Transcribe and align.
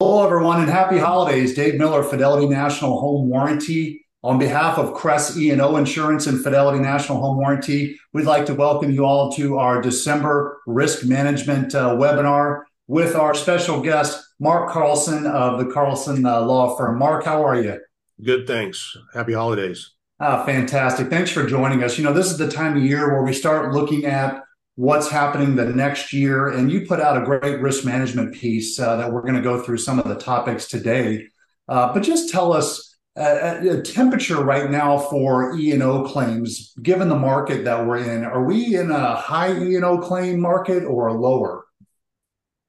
Hello, 0.00 0.24
everyone, 0.24 0.60
and 0.60 0.70
happy 0.70 0.96
holidays. 0.96 1.54
Dave 1.54 1.74
Miller, 1.74 2.04
Fidelity 2.04 2.46
National 2.46 3.00
Home 3.00 3.28
Warranty. 3.28 4.06
On 4.22 4.38
behalf 4.38 4.78
of 4.78 4.94
Crest 4.94 5.36
E&O 5.36 5.74
Insurance 5.74 6.28
and 6.28 6.40
Fidelity 6.40 6.78
National 6.78 7.20
Home 7.20 7.36
Warranty, 7.36 7.98
we'd 8.12 8.24
like 8.24 8.46
to 8.46 8.54
welcome 8.54 8.92
you 8.92 9.04
all 9.04 9.32
to 9.32 9.58
our 9.58 9.82
December 9.82 10.60
risk 10.68 11.04
management 11.04 11.74
uh, 11.74 11.96
webinar 11.96 12.62
with 12.86 13.16
our 13.16 13.34
special 13.34 13.80
guest, 13.80 14.24
Mark 14.38 14.70
Carlson 14.70 15.26
of 15.26 15.58
the 15.58 15.66
Carlson 15.66 16.24
uh, 16.24 16.42
Law 16.42 16.76
Firm. 16.76 16.96
Mark, 16.96 17.24
how 17.24 17.44
are 17.44 17.60
you? 17.60 17.80
Good, 18.22 18.46
thanks. 18.46 18.96
Happy 19.14 19.32
holidays. 19.32 19.94
Ah, 20.20 20.44
fantastic. 20.44 21.10
Thanks 21.10 21.32
for 21.32 21.44
joining 21.44 21.82
us. 21.82 21.98
You 21.98 22.04
know, 22.04 22.12
this 22.12 22.30
is 22.30 22.38
the 22.38 22.48
time 22.48 22.76
of 22.76 22.84
year 22.84 23.12
where 23.12 23.24
we 23.24 23.32
start 23.32 23.74
looking 23.74 24.04
at 24.04 24.44
what's 24.78 25.10
happening 25.10 25.56
the 25.56 25.64
next 25.64 26.12
year. 26.12 26.50
And 26.50 26.70
you 26.70 26.86
put 26.86 27.00
out 27.00 27.20
a 27.20 27.24
great 27.24 27.60
risk 27.60 27.84
management 27.84 28.32
piece 28.32 28.78
uh, 28.78 28.94
that 28.94 29.12
we're 29.12 29.22
going 29.22 29.34
to 29.34 29.40
go 29.40 29.60
through 29.60 29.78
some 29.78 29.98
of 29.98 30.06
the 30.06 30.14
topics 30.14 30.68
today. 30.68 31.26
Uh, 31.66 31.92
but 31.92 32.04
just 32.04 32.30
tell 32.30 32.52
us 32.52 32.96
uh, 33.18 33.58
a 33.68 33.82
temperature 33.82 34.40
right 34.40 34.70
now 34.70 34.96
for 34.96 35.58
E&O 35.58 36.04
claims, 36.04 36.74
given 36.80 37.08
the 37.08 37.18
market 37.18 37.64
that 37.64 37.84
we're 37.84 37.98
in. 37.98 38.24
Are 38.24 38.44
we 38.44 38.76
in 38.76 38.92
a 38.92 39.16
high 39.16 39.52
E&O 39.52 39.98
claim 39.98 40.38
market 40.38 40.84
or 40.84 41.10
lower? 41.10 41.64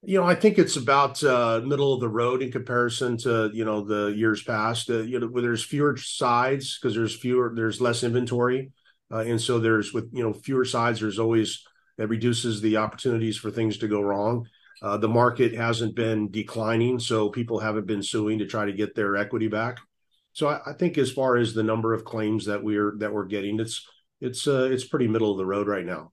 You 0.02 0.18
know, 0.18 0.26
I 0.26 0.34
think 0.34 0.58
it's 0.58 0.76
about 0.76 1.22
uh, 1.22 1.60
middle 1.64 1.94
of 1.94 2.00
the 2.00 2.08
road 2.08 2.42
in 2.42 2.50
comparison 2.50 3.18
to 3.18 3.50
you 3.52 3.64
know 3.64 3.84
the 3.84 4.06
years 4.16 4.42
past. 4.42 4.90
Uh, 4.90 5.02
you 5.02 5.20
know, 5.20 5.28
where 5.28 5.42
there's 5.42 5.62
fewer 5.62 5.96
sides 5.96 6.76
because 6.76 6.96
there's 6.96 7.14
fewer, 7.14 7.52
there's 7.54 7.80
less 7.82 8.02
inventory, 8.02 8.72
uh, 9.12 9.18
and 9.18 9.40
so 9.40 9.60
there's 9.60 9.92
with 9.92 10.08
you 10.12 10.24
know 10.24 10.32
fewer 10.32 10.64
sides, 10.64 11.00
there's 11.00 11.18
always 11.18 11.62
that 12.00 12.08
reduces 12.08 12.62
the 12.62 12.78
opportunities 12.78 13.36
for 13.36 13.50
things 13.50 13.76
to 13.76 13.86
go 13.86 14.00
wrong. 14.00 14.48
Uh, 14.80 14.96
the 14.96 15.06
market 15.06 15.54
hasn't 15.54 15.94
been 15.94 16.30
declining, 16.30 16.98
so 16.98 17.28
people 17.28 17.60
haven't 17.60 17.86
been 17.86 18.02
suing 18.02 18.38
to 18.38 18.46
try 18.46 18.64
to 18.64 18.72
get 18.72 18.94
their 18.94 19.18
equity 19.18 19.48
back. 19.48 19.76
So 20.32 20.48
I, 20.48 20.60
I 20.66 20.72
think 20.72 20.96
as 20.96 21.12
far 21.12 21.36
as 21.36 21.52
the 21.52 21.62
number 21.62 21.92
of 21.92 22.06
claims 22.06 22.46
that 22.46 22.64
we're 22.64 22.96
that 23.00 23.12
we're 23.12 23.26
getting, 23.26 23.60
it's 23.60 23.86
it's 24.18 24.48
uh, 24.48 24.70
it's 24.72 24.86
pretty 24.86 25.08
middle 25.08 25.30
of 25.30 25.36
the 25.36 25.44
road 25.44 25.68
right 25.68 25.84
now. 25.84 26.12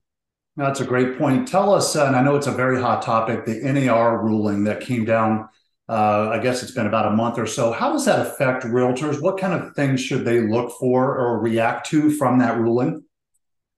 That's 0.58 0.80
a 0.80 0.84
great 0.84 1.16
point. 1.16 1.48
Tell 1.48 1.72
us, 1.72 1.96
uh, 1.96 2.04
and 2.04 2.14
I 2.14 2.20
know 2.20 2.36
it's 2.36 2.48
a 2.48 2.52
very 2.52 2.78
hot 2.78 3.00
topic, 3.00 3.46
the 3.46 3.58
NAR 3.60 4.22
ruling 4.22 4.64
that 4.64 4.82
came 4.82 5.06
down. 5.06 5.48
Uh, 5.88 6.28
I 6.34 6.38
guess 6.38 6.62
it's 6.62 6.72
been 6.72 6.86
about 6.86 7.10
a 7.10 7.16
month 7.16 7.38
or 7.38 7.46
so. 7.46 7.72
How 7.72 7.92
does 7.92 8.04
that 8.04 8.26
affect 8.26 8.64
realtors? 8.64 9.22
What 9.22 9.40
kind 9.40 9.54
of 9.54 9.74
things 9.74 10.02
should 10.02 10.26
they 10.26 10.40
look 10.40 10.70
for 10.78 11.16
or 11.16 11.40
react 11.40 11.88
to 11.90 12.10
from 12.10 12.40
that 12.40 12.58
ruling? 12.58 13.04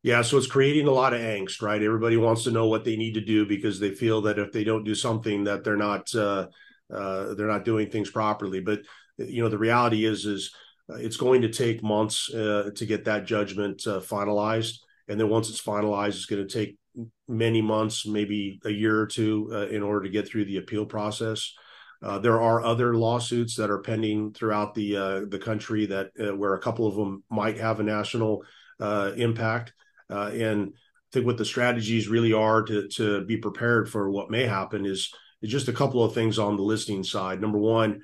Yeah, 0.02 0.22
so 0.22 0.38
it's 0.38 0.46
creating 0.46 0.86
a 0.86 0.92
lot 0.92 1.12
of 1.12 1.20
angst, 1.20 1.60
right? 1.60 1.82
Everybody 1.82 2.16
wants 2.16 2.44
to 2.44 2.50
know 2.50 2.68
what 2.68 2.84
they 2.84 2.96
need 2.96 3.14
to 3.14 3.20
do 3.20 3.44
because 3.44 3.78
they 3.78 3.94
feel 3.94 4.22
that 4.22 4.38
if 4.38 4.50
they 4.50 4.64
don't 4.64 4.84
do 4.84 4.94
something, 4.94 5.44
that 5.44 5.62
they're 5.62 5.76
not 5.76 6.14
uh, 6.14 6.46
uh, 6.92 7.34
they're 7.34 7.46
not 7.46 7.66
doing 7.66 7.90
things 7.90 8.10
properly. 8.10 8.60
But 8.60 8.80
you 9.18 9.42
know, 9.42 9.50
the 9.50 9.58
reality 9.58 10.06
is 10.06 10.24
is 10.24 10.54
uh, 10.90 10.96
it's 10.96 11.18
going 11.18 11.42
to 11.42 11.50
take 11.50 11.82
months 11.82 12.32
uh, 12.32 12.70
to 12.74 12.86
get 12.86 13.04
that 13.04 13.26
judgment 13.26 13.86
uh, 13.86 14.00
finalized, 14.00 14.78
and 15.08 15.20
then 15.20 15.28
once 15.28 15.50
it's 15.50 15.60
finalized, 15.60 16.16
it's 16.16 16.26
going 16.26 16.46
to 16.46 16.52
take 16.52 16.78
many 17.28 17.60
months, 17.60 18.06
maybe 18.06 18.58
a 18.64 18.70
year 18.70 18.98
or 18.98 19.06
two, 19.06 19.50
uh, 19.52 19.66
in 19.66 19.82
order 19.82 20.02
to 20.04 20.10
get 20.10 20.26
through 20.26 20.46
the 20.46 20.56
appeal 20.56 20.86
process. 20.86 21.52
there 22.22 22.40
are 22.40 22.64
other 22.64 22.96
lawsuits 22.96 23.54
that 23.56 23.70
are 23.70 23.82
pending 23.82 24.32
throughout 24.32 24.74
the 24.74 25.28
the 25.30 25.38
country 25.38 25.84
that 25.84 26.08
where 26.38 26.54
a 26.54 26.60
couple 26.60 26.86
of 26.86 26.94
them 26.94 27.22
might 27.28 27.58
have 27.58 27.80
a 27.80 27.82
national 27.82 28.42
impact. 28.80 29.74
Uh, 30.10 30.30
and 30.32 30.72
I 30.74 31.08
think 31.12 31.26
what 31.26 31.38
the 31.38 31.44
strategies 31.44 32.08
really 32.08 32.32
are 32.32 32.62
to 32.62 32.88
to 32.88 33.24
be 33.24 33.36
prepared 33.36 33.88
for 33.88 34.10
what 34.10 34.30
may 34.30 34.46
happen 34.46 34.86
is 34.86 35.12
is 35.42 35.50
just 35.50 35.68
a 35.68 35.72
couple 35.72 36.04
of 36.04 36.14
things 36.14 36.38
on 36.38 36.56
the 36.56 36.62
listing 36.62 37.02
side. 37.02 37.40
Number 37.40 37.58
one, 37.58 38.02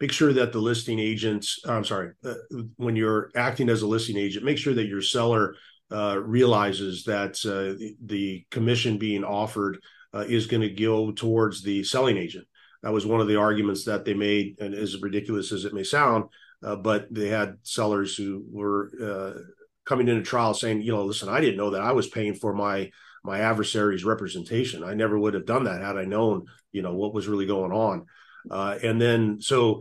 make 0.00 0.12
sure 0.12 0.32
that 0.32 0.52
the 0.52 0.58
listing 0.58 0.98
agents, 0.98 1.60
I'm 1.66 1.84
sorry, 1.84 2.12
uh, 2.24 2.34
when 2.76 2.96
you're 2.96 3.30
acting 3.34 3.68
as 3.68 3.82
a 3.82 3.86
listing 3.86 4.16
agent, 4.16 4.44
make 4.44 4.58
sure 4.58 4.74
that 4.74 4.86
your 4.86 5.02
seller 5.02 5.54
uh, 5.90 6.20
realizes 6.22 7.04
that 7.04 7.40
uh, 7.46 7.78
the, 7.78 7.96
the, 8.04 8.46
commission 8.50 8.98
being 8.98 9.24
offered 9.24 9.78
uh, 10.12 10.24
is 10.28 10.46
going 10.46 10.60
to 10.60 10.68
go 10.68 11.10
towards 11.12 11.62
the 11.62 11.82
selling 11.82 12.18
agent. 12.18 12.46
That 12.82 12.92
was 12.92 13.06
one 13.06 13.22
of 13.22 13.28
the 13.28 13.36
arguments 13.36 13.84
that 13.84 14.04
they 14.04 14.12
made, 14.12 14.60
and 14.60 14.74
as 14.74 15.00
ridiculous 15.00 15.50
as 15.50 15.64
it 15.64 15.72
may 15.72 15.84
sound, 15.84 16.24
uh, 16.62 16.76
but 16.76 17.06
they 17.10 17.28
had 17.28 17.56
sellers 17.62 18.14
who 18.14 18.44
were 18.50 18.90
uh, 19.02 19.40
coming 19.88 20.06
into 20.06 20.22
trial 20.22 20.52
saying, 20.52 20.82
you 20.82 20.92
know, 20.92 21.02
listen, 21.02 21.30
I 21.30 21.40
didn't 21.40 21.56
know 21.56 21.70
that 21.70 21.80
I 21.80 21.92
was 21.92 22.08
paying 22.08 22.34
for 22.34 22.52
my 22.52 22.90
my 23.24 23.40
adversary's 23.40 24.04
representation. 24.04 24.84
I 24.84 24.94
never 24.94 25.18
would 25.18 25.34
have 25.34 25.46
done 25.46 25.64
that 25.64 25.80
had 25.82 25.96
I 25.96 26.04
known, 26.04 26.46
you 26.72 26.82
know, 26.82 26.94
what 26.94 27.14
was 27.14 27.26
really 27.26 27.46
going 27.46 27.72
on. 27.72 28.06
Uh, 28.50 28.78
and 28.82 29.00
then 29.00 29.40
so 29.40 29.80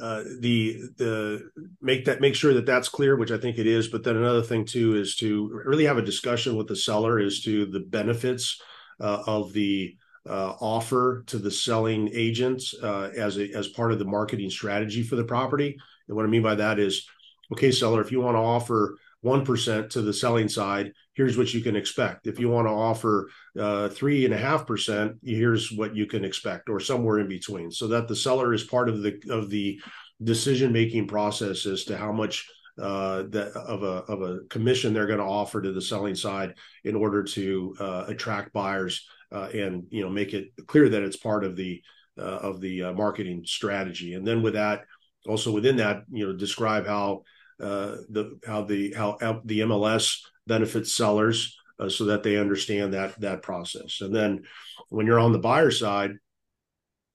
uh, 0.00 0.24
the 0.40 0.76
the 0.96 1.50
make 1.80 2.04
that 2.06 2.20
make 2.20 2.34
sure 2.34 2.54
that 2.54 2.66
that's 2.66 2.88
clear, 2.88 3.16
which 3.16 3.30
I 3.30 3.38
think 3.38 3.58
it 3.58 3.66
is. 3.66 3.86
But 3.86 4.02
then 4.02 4.16
another 4.16 4.42
thing 4.42 4.64
too 4.64 4.96
is 4.96 5.14
to 5.16 5.48
really 5.64 5.84
have 5.84 5.98
a 5.98 6.02
discussion 6.02 6.56
with 6.56 6.66
the 6.66 6.76
seller 6.76 7.20
as 7.20 7.40
to 7.42 7.66
the 7.66 7.80
benefits 7.80 8.60
uh, 9.00 9.22
of 9.26 9.52
the 9.52 9.96
uh, 10.28 10.54
offer 10.60 11.22
to 11.28 11.38
the 11.38 11.50
selling 11.50 12.10
agents 12.12 12.74
uh, 12.82 13.10
as 13.16 13.38
a, 13.38 13.50
as 13.54 13.68
part 13.68 13.92
of 13.92 14.00
the 14.00 14.04
marketing 14.04 14.50
strategy 14.50 15.04
for 15.04 15.14
the 15.16 15.24
property. 15.24 15.78
And 16.08 16.16
what 16.16 16.26
I 16.26 16.28
mean 16.28 16.42
by 16.42 16.56
that 16.56 16.78
is, 16.78 17.06
okay, 17.52 17.70
seller, 17.70 18.00
if 18.00 18.12
you 18.12 18.20
want 18.20 18.34
to 18.34 18.40
offer 18.40 18.96
1% 19.24 19.90
to 19.90 20.02
the 20.02 20.12
selling 20.12 20.48
side, 20.48 20.92
here's 21.14 21.36
what 21.36 21.52
you 21.52 21.60
can 21.60 21.76
expect. 21.76 22.26
If 22.26 22.38
you 22.38 22.48
want 22.48 22.68
to 22.68 22.72
offer 22.72 23.28
uh, 23.58 23.88
3.5%, 23.88 25.18
here's 25.22 25.72
what 25.72 25.96
you 25.96 26.06
can 26.06 26.24
expect, 26.24 26.68
or 26.68 26.78
somewhere 26.78 27.18
in 27.18 27.28
between, 27.28 27.70
so 27.70 27.88
that 27.88 28.08
the 28.08 28.16
seller 28.16 28.52
is 28.54 28.64
part 28.64 28.88
of 28.88 29.02
the 29.02 29.20
of 29.30 29.50
the 29.50 29.80
decision 30.22 30.72
making 30.72 31.08
process 31.08 31.66
as 31.66 31.84
to 31.84 31.96
how 31.96 32.12
much 32.12 32.48
uh, 32.80 33.24
that 33.30 33.52
of 33.56 33.82
a 33.82 34.04
of 34.12 34.22
a 34.22 34.40
commission 34.50 34.94
they're 34.94 35.06
going 35.06 35.18
to 35.18 35.24
offer 35.24 35.60
to 35.60 35.72
the 35.72 35.82
selling 35.82 36.14
side 36.14 36.54
in 36.84 36.94
order 36.94 37.24
to 37.24 37.74
uh, 37.80 38.04
attract 38.06 38.52
buyers 38.52 39.06
uh, 39.32 39.48
and 39.52 39.84
you 39.90 40.02
know 40.02 40.10
make 40.10 40.32
it 40.32 40.50
clear 40.66 40.88
that 40.88 41.02
it's 41.02 41.16
part 41.16 41.44
of 41.44 41.56
the 41.56 41.82
uh, 42.18 42.22
of 42.22 42.60
the 42.60 42.84
uh, 42.84 42.92
marketing 42.92 43.42
strategy. 43.46 44.14
And 44.14 44.26
then 44.26 44.42
with 44.42 44.54
that, 44.54 44.84
also 45.26 45.52
within 45.52 45.76
that, 45.76 46.02
you 46.10 46.26
know, 46.26 46.32
describe 46.32 46.86
how 46.86 47.22
uh, 47.22 47.22
the 47.58 48.38
how 48.46 48.62
the 48.62 48.94
how 48.96 49.42
the 49.44 49.60
MLS 49.60 50.20
benefits 50.46 50.94
sellers 50.94 51.56
uh, 51.78 51.88
so 51.88 52.06
that 52.06 52.22
they 52.22 52.36
understand 52.36 52.94
that 52.94 53.20
that 53.20 53.42
process. 53.42 54.00
And 54.00 54.14
then 54.14 54.42
when 54.88 55.06
you're 55.06 55.20
on 55.20 55.32
the 55.32 55.38
buyer 55.38 55.70
side, 55.70 56.12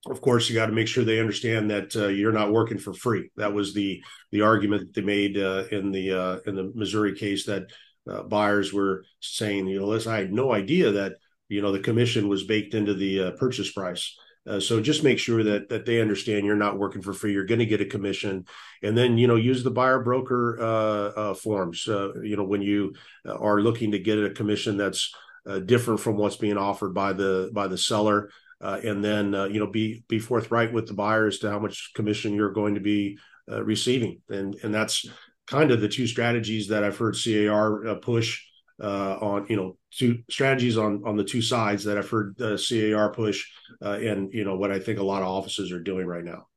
of 0.09 0.21
course, 0.21 0.49
you 0.49 0.55
got 0.55 0.67
to 0.67 0.73
make 0.73 0.87
sure 0.87 1.03
they 1.03 1.19
understand 1.19 1.71
that 1.71 1.95
uh, 1.95 2.07
you're 2.07 2.33
not 2.33 2.51
working 2.51 2.77
for 2.77 2.93
free. 2.93 3.29
That 3.37 3.53
was 3.53 3.73
the 3.73 4.03
the 4.31 4.41
argument 4.41 4.81
that 4.81 4.93
they 4.93 5.05
made 5.05 5.37
uh, 5.37 5.65
in 5.71 5.91
the 5.91 6.11
uh, 6.11 6.37
in 6.45 6.55
the 6.55 6.71
Missouri 6.75 7.15
case 7.15 7.45
that 7.45 7.71
uh, 8.09 8.23
buyers 8.23 8.73
were 8.73 9.05
saying, 9.21 9.67
you 9.67 9.79
know, 9.79 9.87
listen, 9.87 10.11
I 10.11 10.19
had 10.19 10.33
no 10.33 10.53
idea 10.53 10.91
that 10.91 11.13
you 11.47 11.61
know 11.61 11.71
the 11.71 11.79
commission 11.79 12.27
was 12.27 12.43
baked 12.43 12.73
into 12.73 12.93
the 12.93 13.31
purchase 13.37 13.71
price. 13.71 14.17
Uh, 14.45 14.59
so 14.59 14.81
just 14.81 15.03
make 15.03 15.19
sure 15.19 15.41
that 15.43 15.69
that 15.69 15.85
they 15.85 16.01
understand 16.01 16.45
you're 16.45 16.55
not 16.55 16.77
working 16.77 17.01
for 17.01 17.13
free. 17.13 17.31
You're 17.31 17.45
going 17.45 17.59
to 17.59 17.65
get 17.65 17.81
a 17.81 17.85
commission, 17.85 18.45
and 18.81 18.97
then 18.97 19.17
you 19.17 19.27
know 19.27 19.35
use 19.35 19.63
the 19.63 19.71
buyer 19.71 19.99
broker 19.99 20.57
uh, 20.59 21.19
uh, 21.19 21.33
forms. 21.33 21.87
Uh, 21.87 22.13
you 22.21 22.35
know 22.35 22.43
when 22.43 22.61
you 22.61 22.93
uh, 23.25 23.35
are 23.35 23.61
looking 23.61 23.91
to 23.91 23.99
get 23.99 24.21
a 24.21 24.31
commission 24.31 24.75
that's 24.75 25.13
uh, 25.47 25.59
different 25.59 26.01
from 26.01 26.17
what's 26.17 26.35
being 26.35 26.57
offered 26.57 26.93
by 26.93 27.13
the 27.13 27.51
by 27.53 27.67
the 27.67 27.77
seller, 27.77 28.29
and 28.59 29.03
then 29.03 29.33
you 29.51 29.59
know 29.59 29.67
be 29.67 30.03
be 30.09 30.19
forthright 30.19 30.73
with 30.73 30.87
the 30.87 30.93
buyer 30.93 31.27
as 31.27 31.39
to 31.39 31.49
how 31.49 31.59
much 31.59 31.91
commission 31.95 32.33
you're 32.33 32.51
going 32.51 32.75
to 32.75 32.81
be 32.81 33.17
receiving, 33.47 34.19
and 34.29 34.55
and 34.61 34.73
that's 34.73 35.05
kind 35.47 35.71
of 35.71 35.79
the 35.79 35.89
two 35.89 36.07
strategies 36.07 36.67
that 36.67 36.83
I've 36.83 36.97
heard 36.97 37.15
CAR 37.15 37.95
push 38.01 38.41
uh, 38.81 39.17
on 39.21 39.45
you 39.49 39.55
know 39.55 39.77
two 39.91 40.23
strategies 40.29 40.77
on 40.77 41.03
on 41.05 41.15
the 41.15 41.23
two 41.23 41.41
sides 41.41 41.83
that 41.83 41.97
I've 41.97 42.09
heard 42.09 42.35
the 42.37 42.57
CAR 42.57 43.11
push, 43.11 43.45
uh, 43.81 43.93
and 43.93 44.33
you 44.33 44.43
know 44.43 44.55
what 44.55 44.71
I 44.71 44.79
think 44.79 44.99
a 44.99 45.03
lot 45.03 45.21
of 45.21 45.27
offices 45.27 45.71
are 45.71 45.79
doing 45.79 46.05
right 46.07 46.23
now. 46.23 46.47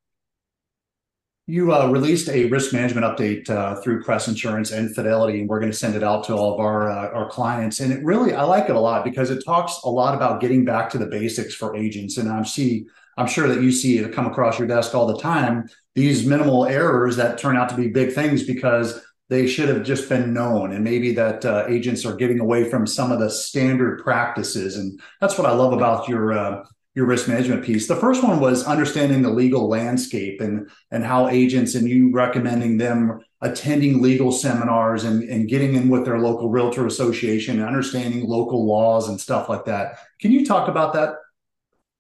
You 1.49 1.73
uh, 1.73 1.89
released 1.89 2.29
a 2.29 2.47
risk 2.47 2.73
management 2.73 3.07
update 3.07 3.49
uh, 3.49 3.81
through 3.81 4.03
Crest 4.03 4.27
Insurance 4.27 4.73
and 4.73 4.93
Fidelity, 4.93 5.41
and 5.41 5.49
we're 5.49 5.61
going 5.61 5.71
to 5.71 5.79
send 5.79 5.95
it 5.95 6.03
out 6.03 6.25
to 6.25 6.35
all 6.35 6.55
of 6.55 6.61
our 6.61 6.91
uh, 6.91 7.11
our 7.11 7.31
clients. 7.31 7.81
And 7.81 7.93
it 7.93 8.03
really, 8.05 8.35
I 8.35 8.43
like 8.43 8.69
it 8.69 8.75
a 8.75 8.81
lot 8.81 9.05
because 9.05 9.31
it 9.31 9.45
talks 9.45 9.81
a 9.85 9.89
lot 9.89 10.15
about 10.15 10.41
getting 10.41 10.65
back 10.65 10.91
to 10.91 10.99
the 10.99 11.07
basics 11.07 11.55
for 11.55 11.77
agents. 11.77 12.17
And 12.17 12.29
I'm 12.29 12.45
see, 12.45 12.87
I'm 13.17 13.29
sure 13.29 13.47
that 13.47 13.63
you 13.63 13.71
see 13.71 13.99
it 13.99 14.13
come 14.13 14.27
across 14.27 14.59
your 14.59 14.67
desk 14.67 14.95
all 14.95 15.07
the 15.07 15.21
time. 15.21 15.69
These 15.95 16.27
minimal 16.27 16.67
errors 16.67 17.15
that 17.17 17.39
turn 17.39 17.57
out 17.57 17.69
to 17.69 17.77
be 17.77 17.89
big 17.89 18.13
things 18.13 18.43
because 18.43 19.01
they 19.29 19.47
should 19.47 19.69
have 19.69 19.83
just 19.83 20.09
been 20.09 20.33
known. 20.33 20.73
And 20.73 20.85
maybe 20.85 21.13
that 21.15 21.45
uh, 21.45 21.65
agents 21.69 22.05
are 22.05 22.15
getting 22.15 22.41
away 22.41 22.69
from 22.69 22.87
some 22.87 23.11
of 23.11 23.19
the 23.19 23.31
standard 23.31 24.03
practices. 24.03 24.77
And 24.77 25.01
that's 25.21 25.37
what 25.37 25.47
i 25.47 25.53
love 25.53 25.73
about 25.73 26.09
your 26.09 26.33
uh, 26.33 26.65
your 26.95 27.05
risk 27.05 27.29
management 27.29 27.63
piece. 27.63 27.87
The 27.87 27.97
first 27.97 28.25
one 28.25 28.41
was 28.41 28.65
understanding 28.65 29.21
the 29.21 29.31
legal 29.31 29.69
landscape 29.69 30.41
and 30.41 30.71
and 30.91 31.05
how 31.05 31.29
agents 31.29 31.75
and 31.75 31.89
you 31.89 32.11
recommending 32.13 32.79
them 32.79 33.21
attending 33.43 34.01
legal 34.01 34.33
seminars 34.33 35.05
and, 35.05 35.23
and 35.29 35.47
getting 35.49 35.75
in 35.75 35.91
with 35.91 36.07
their 36.07 36.19
local 36.19 36.49
realtor 36.49 36.87
association 36.87 37.59
and 37.59 37.67
understanding 37.67 38.27
local 38.27 38.67
laws 38.67 39.09
and 39.11 39.21
stuff 39.21 39.49
like 39.51 39.67
that. 39.67 39.99
Can 40.21 40.33
you 40.33 40.45
talk 40.47 40.69
about 40.69 40.95
that? 40.95 41.17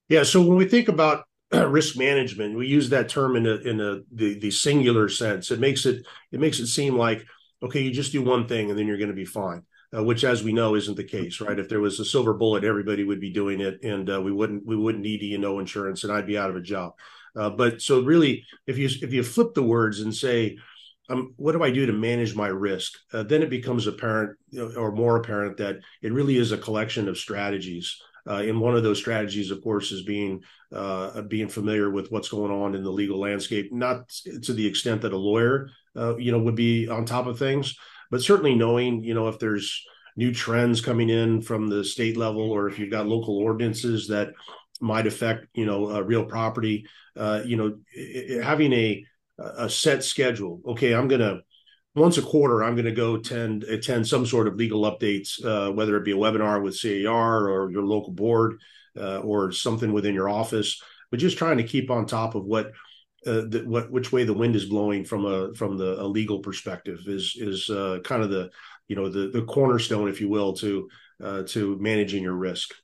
Yeah. 0.09 0.23
So 0.23 0.41
when 0.41 0.57
we 0.57 0.65
think 0.67 0.89
about 0.89 1.26
risk 1.53 1.97
management. 1.97 2.57
We 2.57 2.67
use 2.67 2.91
that 2.91 3.09
term 3.09 3.37
in 3.37 3.47
a 3.47 3.55
in 3.57 3.81
a 3.81 4.01
the, 4.13 4.39
the 4.39 4.51
singular 4.51 5.09
sense. 5.09 5.51
It 5.51 5.61
makes 5.61 5.87
it 5.87 6.07
it 6.33 6.41
makes 6.41 6.59
it 6.59 6.67
seem 6.67 6.97
like 6.97 7.25
okay, 7.63 7.81
you 7.81 7.91
just 7.91 8.13
do 8.13 8.23
one 8.23 8.47
thing 8.47 8.71
and 8.71 8.79
then 8.79 8.87
you're 8.87 8.99
going 8.99 9.09
to 9.09 9.15
be 9.15 9.25
fine. 9.25 9.63
Uh, 9.97 10.03
which, 10.03 10.25
as 10.25 10.43
we 10.43 10.53
know, 10.53 10.75
isn't 10.75 10.97
the 10.97 11.05
case, 11.05 11.41
right? 11.41 11.61
If 11.61 11.69
there 11.69 11.81
was 11.81 12.01
a 12.01 12.05
silver 12.05 12.35
bullet, 12.35 12.65
everybody 12.65 13.05
would 13.05 13.21
be 13.21 13.31
doing 13.31 13.61
it, 13.61 13.83
and 13.85 14.11
uh, 14.11 14.21
we 14.21 14.33
wouldn't 14.33 14.67
we 14.67 14.77
wouldn't 14.77 15.05
need 15.05 15.23
E 15.23 15.35
and 15.35 15.45
O 15.45 15.61
insurance, 15.61 16.03
and 16.03 16.13
I'd 16.13 16.27
be 16.27 16.37
out 16.37 16.51
of 16.51 16.57
a 16.57 16.61
job. 16.61 16.95
Uh, 17.37 17.51
but 17.51 17.81
so 17.81 18.03
really, 18.03 18.45
if 18.67 18.79
you 18.79 18.87
if 18.87 19.13
you 19.13 19.23
flip 19.23 19.55
the 19.55 19.63
words 19.63 20.01
and 20.01 20.13
say, 20.15 20.59
um, 21.09 21.35
what 21.37 21.53
do 21.53 21.63
I 21.63 21.71
do 21.71 21.87
to 21.87 21.93
manage 21.93 22.35
my 22.35 22.49
risk? 22.49 22.95
Uh, 23.13 23.23
then 23.23 23.43
it 23.43 23.51
becomes 23.51 23.87
apparent 23.87 24.37
or 24.77 24.91
more 24.93 25.17
apparent 25.17 25.57
that 25.59 25.77
it 26.03 26.13
really 26.13 26.37
is 26.37 26.53
a 26.53 26.59
collection 26.59 27.09
of 27.09 27.17
strategies. 27.17 28.01
Uh, 28.29 28.43
and 28.47 28.61
one 28.61 28.75
of 28.77 28.83
those 28.83 28.99
strategies, 28.99 29.51
of 29.51 29.63
course, 29.63 29.93
is 29.93 30.03
being 30.03 30.43
uh, 30.73 31.23
being 31.23 31.49
familiar 31.49 31.91
with 31.91 32.11
what's 32.11 32.29
going 32.29 32.51
on 32.51 32.75
in 32.75 32.83
the 32.83 32.91
legal 32.91 33.21
landscape, 33.21 33.73
not 33.73 34.09
to 34.43 34.53
the 34.53 34.67
extent 34.67 35.03
that 35.03 35.13
a 35.13 35.17
lawyer, 35.17 35.71
uh, 35.97 36.17
you 36.17 36.33
know, 36.33 36.39
would 36.41 36.57
be 36.57 36.89
on 36.89 37.05
top 37.05 37.27
of 37.27 37.39
things, 37.39 37.77
but 38.11 38.23
certainly 38.23 38.55
knowing, 38.55 39.03
you 39.05 39.15
know, 39.15 39.29
if 39.29 39.39
there's 39.39 39.85
new 40.17 40.33
trends 40.33 40.81
coming 40.81 41.11
in 41.11 41.41
from 41.41 41.69
the 41.69 41.85
state 41.85 42.17
level, 42.17 42.51
or 42.51 42.69
if 42.69 42.79
you've 42.79 42.91
got 42.91 43.07
local 43.07 43.39
ordinances 43.39 44.09
that 44.09 44.31
might 44.81 45.07
affect, 45.07 45.47
you 45.55 45.67
know, 45.67 46.01
real 46.01 46.25
property, 46.25 46.87
uh, 47.17 47.43
you 47.45 47.57
know, 47.57 47.79
it, 47.93 48.43
having 48.43 48.73
a 48.73 49.05
a 49.39 49.69
set 49.69 50.03
schedule. 50.03 50.61
Okay, 50.67 50.95
I'm 50.95 51.09
gonna 51.09 51.41
once 51.97 52.19
a 52.19 52.23
quarter, 52.23 52.63
I'm 52.63 52.75
going 52.75 52.85
to 52.85 52.93
go 52.93 53.17
attend 53.17 53.65
attend 53.65 54.07
some 54.07 54.27
sort 54.27 54.47
of 54.47 54.57
legal 54.57 54.83
updates, 54.83 55.43
uh, 55.45 55.73
whether 55.73 55.97
it 55.97 56.05
be 56.05 56.13
a 56.13 56.17
webinar 56.17 56.63
with 56.63 56.81
CAR 56.81 57.49
or 57.49 57.71
your 57.71 57.85
local 57.85 58.13
board 58.13 58.61
uh, 58.97 59.19
or 59.21 59.51
something 59.51 59.93
within 59.93 60.15
your 60.15 60.29
office. 60.29 60.81
But 61.11 61.21
just 61.21 61.39
trying 61.39 61.57
to 61.57 61.65
keep 61.65 61.91
on 61.91 62.07
top 62.07 62.35
of 62.35 62.45
what 62.45 62.67
uh, 63.27 63.43
the, 63.49 63.65
what 63.67 63.91
which 63.91 64.13
way 64.13 64.25
the 64.25 64.35
wind 64.35 64.55
is 64.57 64.67
blowing 64.67 65.05
from 65.05 65.25
a 65.25 65.55
from 65.55 65.79
the 65.79 66.01
a 66.01 66.05
legal 66.05 66.41
perspective 66.41 67.01
is 67.07 67.35
is 67.37 67.71
uh, 67.71 67.99
kind 68.05 68.23
of 68.23 68.31
the 68.31 68.51
you 68.89 68.97
know 68.97 69.09
the 69.09 69.29
the 69.29 69.43
cornerstone, 69.43 70.09
if 70.09 70.21
you 70.21 70.29
will, 70.29 70.53
to 70.55 70.89
uh, 71.23 71.43
to 71.45 71.79
managing 71.81 72.23
your 72.23 72.35
risk. 72.35 72.75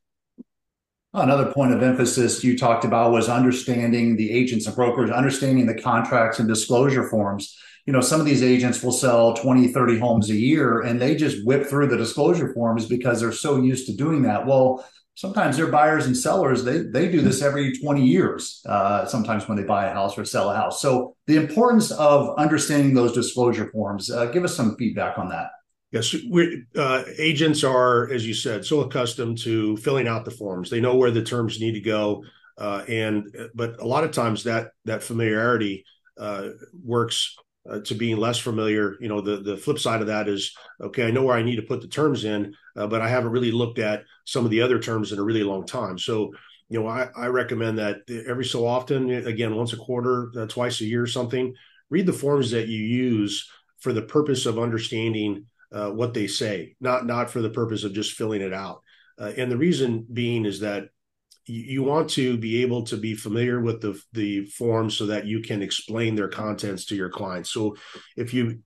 Another 1.15 1.53
point 1.53 1.75
of 1.75 1.83
emphasis 1.83 2.43
you 2.43 2.57
talked 2.57 2.87
about 2.87 3.13
was 3.13 3.29
understanding 3.29 4.17
the 4.17 4.31
agents 4.31 4.67
and 4.67 4.75
brokers, 4.75 5.11
understanding 5.11 5.67
the 5.67 5.81
contracts 5.81 6.39
and 6.39 6.49
disclosure 6.49 7.07
forms. 7.07 7.55
You 7.85 7.93
know, 7.93 8.01
some 8.01 8.19
of 8.19 8.25
these 8.25 8.43
agents 8.43 8.83
will 8.83 8.93
sell 8.93 9.35
20, 9.35 9.69
30 9.69 9.99
homes 9.99 10.31
a 10.31 10.35
year 10.35 10.81
and 10.81 11.01
they 11.01 11.15
just 11.15 11.45
whip 11.45 11.67
through 11.67 11.89
the 11.89 11.99
disclosure 11.99 12.55
forms 12.55 12.87
because 12.87 13.21
they're 13.21 13.33
so 13.33 13.61
used 13.61 13.87
to 13.89 13.95
doing 13.95 14.23
that. 14.23 14.47
Well, 14.47 14.89
sometimes 15.15 15.59
they're 15.59 15.67
buyers 15.67 16.07
and 16.07 16.17
sellers. 16.17 16.65
They, 16.65 16.79
they 16.79 17.11
do 17.11 17.21
this 17.21 17.43
every 17.43 17.77
20 17.77 18.07
years, 18.07 18.63
uh, 18.67 19.05
sometimes 19.05 19.47
when 19.47 19.59
they 19.59 19.65
buy 19.65 19.87
a 19.87 19.93
house 19.93 20.17
or 20.17 20.25
sell 20.25 20.49
a 20.49 20.57
house. 20.57 20.81
So 20.81 21.15
the 21.27 21.37
importance 21.37 21.91
of 21.91 22.35
understanding 22.39 22.95
those 22.95 23.13
disclosure 23.13 23.71
forms, 23.71 24.11
uh, 24.11 24.27
give 24.27 24.45
us 24.45 24.57
some 24.57 24.77
feedback 24.77 25.19
on 25.19 25.29
that. 25.29 25.51
Yes, 25.93 26.15
we 26.31 26.65
uh, 26.75 27.05
agents 27.19 27.63
are, 27.63 28.11
as 28.11 28.27
you 28.27 28.33
said, 28.33 28.65
so 28.65 28.81
accustomed 28.81 29.37
to 29.39 29.77
filling 29.77 30.09
out 30.09 30.25
the 30.25 30.31
forms. 30.31 30.71
They 30.71 30.81
know 30.81 30.97
where 30.97 31.11
the 31.11 31.23
terms 31.23 31.61
need 31.61 31.73
to 31.73 31.81
go, 31.81 32.25
uh, 32.57 32.83
and 32.89 33.25
but 33.55 33.79
a 33.79 33.87
lot 33.87 34.03
of 34.03 34.11
times 34.11 34.45
that 34.45 34.71
that 34.87 35.03
familiarity 35.03 35.85
uh, 36.19 36.49
works 36.83 37.37
uh, 37.69 37.81
to 37.81 37.95
being 37.95 38.17
less 38.17 38.39
familiar. 38.39 38.97
You 39.01 39.09
know, 39.09 39.21
the 39.21 39.43
the 39.43 39.57
flip 39.59 39.79
side 39.79 40.01
of 40.01 40.07
that 40.07 40.29
is 40.29 40.57
okay. 40.81 41.07
I 41.07 41.11
know 41.11 41.25
where 41.25 41.37
I 41.37 41.43
need 41.43 41.57
to 41.57 41.63
put 41.63 41.83
the 41.83 41.89
terms 41.89 42.25
in, 42.25 42.55
uh, 42.75 42.87
but 42.87 43.03
I 43.03 43.09
haven't 43.09 43.33
really 43.33 43.53
looked 43.53 43.79
at 43.79 44.05
some 44.25 44.47
of 44.47 44.51
the 44.51 44.63
other 44.63 44.79
terms 44.79 45.13
in 45.13 45.19
a 45.19 45.23
really 45.23 45.43
long 45.43 45.67
time. 45.67 45.99
So, 45.99 46.33
you 46.71 46.81
know, 46.81 46.89
I, 46.89 47.11
I 47.15 47.27
recommend 47.27 47.79
that 47.81 47.99
every 48.27 48.47
so 48.47 48.67
often, 48.67 49.11
again, 49.11 49.55
once 49.55 49.75
a 49.75 49.77
quarter, 49.77 50.33
uh, 50.39 50.47
twice 50.47 50.81
a 50.81 50.87
year, 50.87 51.07
something, 51.07 51.55
read 51.91 52.07
the 52.07 52.15
forms 52.15 52.51
that 52.53 52.69
you 52.69 52.83
use 52.83 53.47
for 53.79 53.93
the 53.93 54.01
purpose 54.01 54.47
of 54.47 54.59
understanding 54.59 55.45
uh, 55.73 55.91
what 55.91 56.15
they 56.15 56.27
say, 56.27 56.75
not 56.81 57.07
not 57.07 57.31
for 57.31 57.41
the 57.41 57.51
purpose 57.51 57.85
of 57.85 57.93
just 57.93 58.13
filling 58.13 58.43
it 58.43 58.53
out. 58.53 58.83
Uh, 59.19 59.33
and 59.37 59.51
the 59.51 59.57
reason 59.57 60.07
being 60.13 60.45
is 60.45 60.61
that 60.61 60.89
you, 61.47 61.83
want 61.83 62.11
to 62.11 62.37
be 62.37 62.63
able 62.63 62.85
to 62.85 62.97
be 62.97 63.15
familiar 63.15 63.61
with 63.61 63.81
the 63.81 64.01
the 64.13 64.45
forms 64.47 64.97
so 64.97 65.07
that 65.07 65.27
you 65.27 65.41
can 65.41 65.63
explain 65.63 66.15
their 66.15 66.29
contents 66.29 66.87
to 66.87 66.97
your 66.97 67.11
clients. 67.11 67.51
So 67.51 67.77
if 68.17 68.33
you 68.33 68.61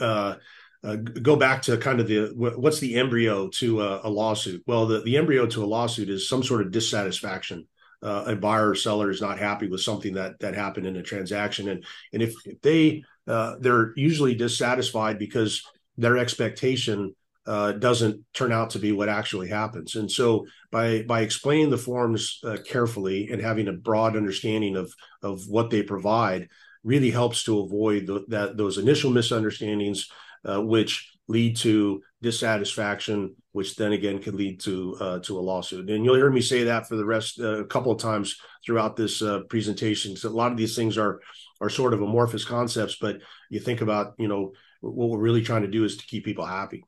uh, 0.00 0.36
uh, 0.82 0.96
go 0.96 1.36
back 1.36 1.62
to 1.62 1.76
kind 1.76 2.00
of 2.00 2.08
the 2.08 2.32
what's 2.34 2.80
the 2.80 2.94
embryo 2.96 3.48
to 3.48 3.82
a, 3.82 4.00
a, 4.04 4.10
lawsuit? 4.10 4.62
Well, 4.66 4.86
the, 4.86 5.00
the 5.00 5.16
embryo 5.16 5.46
to 5.46 5.64
a 5.64 5.66
lawsuit 5.66 6.08
is 6.08 6.28
some 6.28 6.42
sort 6.42 6.62
of 6.62 6.70
dissatisfaction. 6.70 7.66
Uh, 8.02 8.24
a 8.26 8.36
buyer 8.36 8.70
or 8.70 8.74
seller 8.74 9.10
is 9.10 9.22
not 9.22 9.38
happy 9.38 9.68
with 9.68 9.80
something 9.80 10.14
that 10.14 10.38
that 10.40 10.54
happened 10.54 10.86
in 10.86 10.96
a 10.96 11.02
transaction, 11.02 11.68
and 11.68 11.84
and 12.12 12.22
if 12.22 12.34
they 12.62 13.02
uh, 13.26 13.56
they're 13.60 13.92
usually 13.96 14.34
dissatisfied 14.34 15.18
because 15.18 15.62
their 15.96 16.18
expectation 16.18 17.14
uh, 17.46 17.72
doesn't 17.72 18.24
turn 18.34 18.52
out 18.52 18.70
to 18.70 18.78
be 18.78 18.92
what 18.92 19.08
actually 19.08 19.48
happens. 19.48 19.94
And 19.94 20.10
so 20.10 20.46
by 20.70 21.02
by 21.02 21.20
explaining 21.20 21.70
the 21.70 21.78
forms 21.78 22.40
uh, 22.44 22.56
carefully 22.66 23.28
and 23.30 23.40
having 23.40 23.68
a 23.68 23.72
broad 23.72 24.16
understanding 24.16 24.76
of 24.76 24.92
of 25.22 25.46
what 25.46 25.70
they 25.70 25.82
provide 25.82 26.48
really 26.82 27.10
helps 27.10 27.44
to 27.44 27.60
avoid 27.60 28.06
the, 28.06 28.24
that 28.28 28.56
those 28.56 28.78
initial 28.78 29.10
misunderstandings, 29.10 30.08
uh, 30.44 30.60
which 30.60 31.12
lead 31.28 31.56
to 31.56 32.00
dissatisfaction, 32.22 33.34
which 33.52 33.74
then 33.76 33.92
again 33.92 34.20
can 34.20 34.36
lead 34.36 34.60
to 34.60 34.96
uh, 35.00 35.18
to 35.20 35.38
a 35.38 35.40
lawsuit. 35.40 35.88
And 35.90 36.04
you'll 36.04 36.16
hear 36.16 36.30
me 36.30 36.40
say 36.40 36.64
that 36.64 36.88
for 36.88 36.96
the 36.96 37.04
rest 37.04 37.40
uh, 37.40 37.60
a 37.60 37.64
couple 37.64 37.92
of 37.92 38.00
times 38.00 38.36
throughout 38.64 38.96
this 38.96 39.22
uh, 39.22 39.40
presentation. 39.48 40.16
So 40.16 40.28
a 40.28 40.30
lot 40.30 40.52
of 40.52 40.58
these 40.58 40.74
things 40.74 40.98
are 40.98 41.20
are 41.60 41.70
sort 41.70 41.94
of 41.94 42.02
amorphous 42.02 42.44
concepts, 42.44 42.96
but 43.00 43.18
you 43.50 43.60
think 43.60 43.80
about 43.80 44.14
you 44.18 44.28
know 44.28 44.52
what 44.80 45.10
we're 45.10 45.18
really 45.18 45.42
trying 45.42 45.62
to 45.62 45.68
do 45.68 45.84
is 45.84 45.96
to 45.96 46.06
keep 46.06 46.24
people 46.24 46.44
happy. 46.44 46.84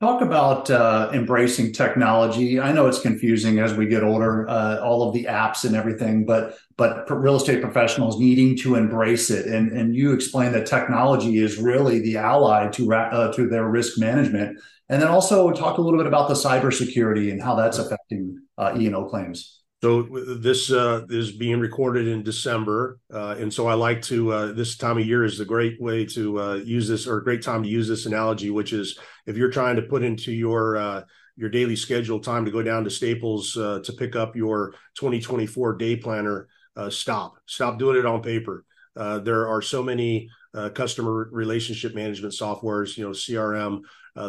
Talk 0.00 0.22
about 0.22 0.70
uh, 0.70 1.10
embracing 1.12 1.72
technology. 1.72 2.60
I 2.60 2.70
know 2.70 2.86
it's 2.86 3.00
confusing 3.00 3.58
as 3.58 3.74
we 3.74 3.86
get 3.86 4.04
older, 4.04 4.48
uh, 4.48 4.78
all 4.78 5.08
of 5.08 5.12
the 5.12 5.24
apps 5.24 5.64
and 5.64 5.74
everything, 5.74 6.24
but 6.24 6.56
but 6.76 7.10
real 7.10 7.34
estate 7.34 7.60
professionals 7.60 8.16
needing 8.20 8.56
to 8.58 8.76
embrace 8.76 9.28
it. 9.28 9.46
And 9.46 9.72
and 9.72 9.96
you 9.96 10.12
explain 10.12 10.52
that 10.52 10.66
technology 10.66 11.38
is 11.38 11.58
really 11.58 11.98
the 11.98 12.18
ally 12.18 12.68
to 12.68 12.94
uh, 12.94 13.32
to 13.32 13.48
their 13.48 13.66
risk 13.66 13.98
management. 13.98 14.60
And 14.88 15.02
then 15.02 15.08
also 15.08 15.50
talk 15.50 15.78
a 15.78 15.82
little 15.82 15.98
bit 15.98 16.06
about 16.06 16.28
the 16.28 16.34
cybersecurity 16.34 17.32
and 17.32 17.42
how 17.42 17.56
that's 17.56 17.78
affecting 17.78 18.38
uh, 18.56 18.76
E 18.78 18.86
and 18.86 18.94
O 18.94 19.04
claims. 19.04 19.62
So 19.80 20.02
this 20.02 20.72
uh, 20.72 21.06
is 21.08 21.30
being 21.30 21.60
recorded 21.60 22.08
in 22.08 22.24
December, 22.24 22.98
uh, 23.14 23.36
and 23.38 23.52
so 23.52 23.68
I 23.68 23.74
like 23.74 24.02
to. 24.02 24.32
Uh, 24.32 24.52
this 24.52 24.76
time 24.76 24.98
of 24.98 25.06
year 25.06 25.22
is 25.22 25.38
a 25.38 25.44
great 25.44 25.80
way 25.80 26.04
to 26.06 26.40
uh, 26.40 26.54
use 26.54 26.88
this, 26.88 27.06
or 27.06 27.18
a 27.18 27.24
great 27.24 27.42
time 27.42 27.62
to 27.62 27.68
use 27.68 27.86
this 27.86 28.04
analogy, 28.04 28.50
which 28.50 28.72
is 28.72 28.98
if 29.26 29.36
you're 29.36 29.52
trying 29.52 29.76
to 29.76 29.82
put 29.82 30.02
into 30.02 30.32
your 30.32 30.76
uh, 30.76 31.04
your 31.36 31.48
daily 31.48 31.76
schedule 31.76 32.18
time 32.18 32.44
to 32.44 32.50
go 32.50 32.60
down 32.60 32.82
to 32.82 32.90
Staples 32.90 33.56
uh, 33.56 33.78
to 33.84 33.92
pick 33.92 34.16
up 34.16 34.34
your 34.34 34.72
2024 34.96 35.76
day 35.76 35.94
planner. 35.94 36.48
stop, 36.88 37.34
stop 37.46 37.78
doing 37.78 37.96
it 37.96 38.06
on 38.06 38.20
paper. 38.20 38.64
there 38.96 39.46
are 39.46 39.62
so 39.62 39.80
many 39.80 40.28
customer 40.74 41.28
relationship 41.30 41.94
management 41.94 42.34
softwares, 42.34 42.96
you 42.96 43.04
know, 43.04 43.12
CRM. 43.12 43.82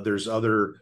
there's 0.04 0.28
other 0.28 0.76